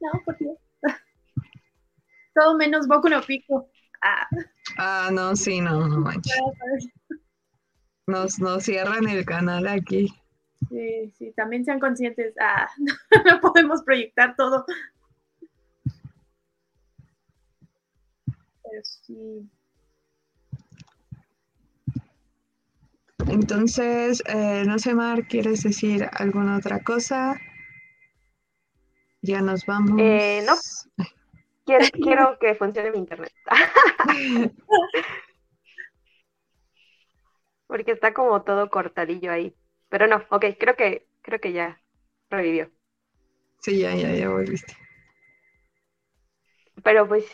no, 0.00 0.22
por 0.24 0.38
Dios. 0.38 0.58
Todo 2.34 2.56
menos 2.56 2.86
Boku 2.88 3.08
no 3.08 3.20
Pico. 3.22 3.68
Ah, 4.02 4.26
Ah, 4.78 5.10
no, 5.12 5.36
sí, 5.36 5.60
no, 5.60 5.86
no 5.88 5.98
manches. 6.00 6.34
Nos, 8.08 8.40
nos 8.40 8.64
cierran 8.64 9.06
el 9.08 9.24
canal 9.24 9.68
aquí. 9.68 10.08
sí, 10.68 11.10
sí, 11.18 11.32
también 11.36 11.64
sean 11.64 11.80
conscientes. 11.80 12.34
Ah, 12.40 12.68
no 13.26 13.40
podemos 13.40 13.82
proyectar 13.82 14.34
todo. 14.36 14.64
Sí. 18.82 19.48
Entonces, 23.26 24.22
eh, 24.26 24.64
no 24.66 24.78
sé, 24.78 24.94
Mar, 24.94 25.26
¿quieres 25.26 25.62
decir 25.62 26.08
alguna 26.12 26.56
otra 26.56 26.82
cosa? 26.82 27.38
Ya 29.22 29.42
nos 29.42 29.66
vamos. 29.66 30.00
Eh, 30.00 30.42
no. 30.46 30.54
Quiero, 31.64 31.84
quiero 31.92 32.38
que 32.38 32.54
funcione 32.54 32.90
mi 32.90 32.98
internet. 32.98 33.32
Porque 37.66 37.92
está 37.92 38.14
como 38.14 38.42
todo 38.42 38.70
cortadillo 38.70 39.30
ahí. 39.30 39.54
Pero 39.90 40.06
no, 40.06 40.24
ok, 40.30 40.46
creo 40.58 40.76
que, 40.76 41.06
creo 41.22 41.40
que 41.40 41.52
ya 41.52 41.82
revivió. 42.30 42.70
Sí, 43.60 43.78
ya, 43.80 43.94
ya, 43.94 44.14
ya 44.14 44.30
volviste. 44.30 44.74
Pero 46.82 47.06
pues 47.08 47.26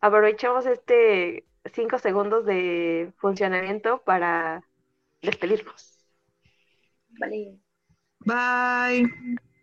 aprovechemos 0.00 0.66
este 0.66 1.44
cinco 1.74 1.98
segundos 1.98 2.44
de 2.46 3.12
funcionamiento 3.18 4.02
para 4.02 4.62
despedirnos. 5.22 5.98
Vale. 7.18 7.58
Bye. 8.20 9.10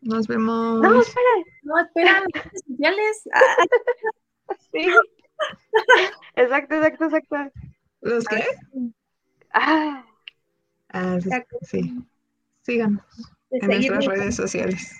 Nos 0.01 0.27
vemos. 0.27 0.81
No, 0.81 1.01
espera. 1.01 1.29
No, 1.63 1.79
espera, 1.79 2.23
sociales. 2.67 3.29
Ah, 3.33 3.65
Sí. 4.71 4.87
Exacto, 6.35 6.75
exacto, 6.75 7.05
exacto. 7.05 7.35
¿Los 8.01 8.25
qué? 8.25 8.43
Ah, 9.53 10.05
Ah, 10.89 11.17
sí, 11.19 11.29
sí. 11.63 11.95
Síganos 12.61 13.03
en 13.51 13.67
nuestras 13.67 14.05
redes 14.05 14.35
sociales. 14.35 14.95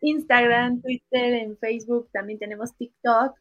Instagram, 0.00 0.80
Twitter, 0.80 1.34
en 1.34 1.56
Facebook, 1.58 2.08
también 2.12 2.38
tenemos 2.38 2.74
TikTok. 2.76 3.38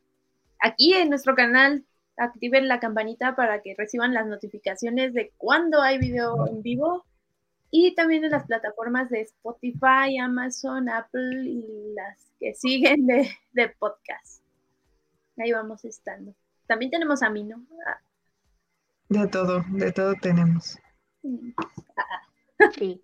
Aquí 0.60 0.94
en 0.94 1.10
nuestro 1.10 1.36
canal 1.36 1.86
activen 2.18 2.68
la 2.68 2.80
campanita 2.80 3.36
para 3.36 3.62
que 3.62 3.76
reciban 3.78 4.14
las 4.14 4.28
notificaciones 4.28 5.14
de 5.14 5.32
cuando 5.38 5.82
hay 5.82 5.98
video 5.98 6.48
en 6.48 6.62
vivo. 6.62 7.06
Y 7.72 7.94
también 7.96 8.24
en 8.24 8.32
las 8.32 8.46
plataformas 8.46 9.10
de 9.10 9.22
Spotify, 9.22 10.18
Amazon, 10.22 10.90
Apple 10.90 11.44
y 11.46 11.94
las 11.94 12.18
que 12.40 12.54
siguen 12.56 13.06
de, 13.06 13.30
de 13.52 13.70
podcast. 13.70 14.44
Ahí 15.38 15.52
vamos 15.52 15.86
estando. 15.86 16.34
También 16.68 16.92
tenemos 16.92 17.24
a 17.24 17.30
mí, 17.30 17.44
¿no? 17.44 17.66
Ah, 17.86 18.00
De 19.08 19.28
todo, 19.28 19.64
de 19.70 19.92
todo 19.92 20.14
tenemos. 20.22 20.78
sí. 22.78 23.02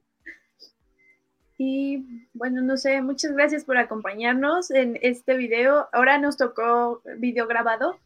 Y 1.57 2.27
bueno, 2.33 2.61
no 2.61 2.75
sé, 2.77 3.01
muchas 3.01 3.31
gracias 3.31 3.63
por 3.63 3.77
acompañarnos 3.77 4.71
en 4.71 4.99
este 5.01 5.35
video. 5.35 5.87
Ahora 5.93 6.17
nos 6.17 6.37
tocó 6.37 7.01
video 7.17 7.47
grabado. 7.47 7.97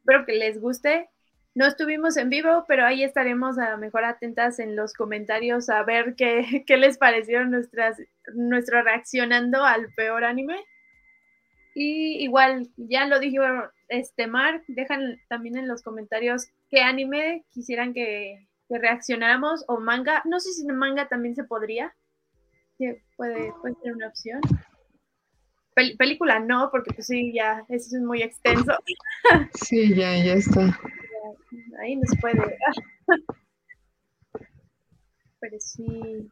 Espero 0.00 0.26
que 0.26 0.34
les 0.34 0.60
guste. 0.60 1.08
No 1.54 1.66
estuvimos 1.66 2.16
en 2.16 2.28
vivo, 2.28 2.64
pero 2.68 2.84
ahí 2.84 3.02
estaremos 3.02 3.58
a 3.58 3.70
lo 3.70 3.78
mejor 3.78 4.04
atentas 4.04 4.58
en 4.58 4.76
los 4.76 4.92
comentarios 4.92 5.70
a 5.70 5.82
ver 5.82 6.14
qué, 6.16 6.64
qué 6.66 6.76
les 6.76 6.98
parecieron 6.98 7.50
nuestras, 7.50 7.96
nuestro 8.34 8.82
reaccionando 8.82 9.64
al 9.64 9.92
peor 9.94 10.24
anime. 10.24 10.56
Y 11.74 12.22
igual, 12.22 12.68
ya 12.76 13.06
lo 13.06 13.20
dijo 13.20 13.42
este 13.88 14.26
Mar, 14.26 14.62
dejan 14.68 15.18
también 15.28 15.56
en 15.56 15.68
los 15.68 15.82
comentarios 15.82 16.48
qué 16.68 16.80
anime 16.82 17.44
quisieran 17.50 17.94
que, 17.94 18.46
que 18.68 18.78
reaccionáramos 18.78 19.64
o 19.66 19.80
manga. 19.80 20.22
No 20.26 20.40
sé 20.40 20.52
si 20.52 20.66
manga 20.66 21.08
también 21.08 21.34
se 21.34 21.44
podría. 21.44 21.94
Sí, 22.78 22.86
puede, 23.16 23.52
puede 23.60 23.74
ser 23.82 23.92
una 23.94 24.08
opción. 24.08 24.40
Pel- 25.74 25.96
película 25.96 26.40
no, 26.40 26.68
porque 26.70 26.92
pues 26.92 27.06
sí, 27.06 27.32
ya, 27.32 27.64
eso 27.68 27.96
es 27.96 28.02
muy 28.02 28.22
extenso. 28.22 28.72
Sí, 29.54 29.94
ya, 29.94 30.16
ya 30.24 30.34
está. 30.34 30.78
Ahí 31.80 31.96
nos 31.96 32.10
puede. 32.20 32.42
Pero 35.40 35.56
sí. 35.60 36.30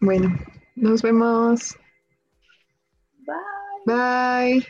Bueno, 0.00 0.36
nos 0.74 1.02
vemos. 1.02 1.76
Bye. 3.26 3.84
Bye. 3.86 4.66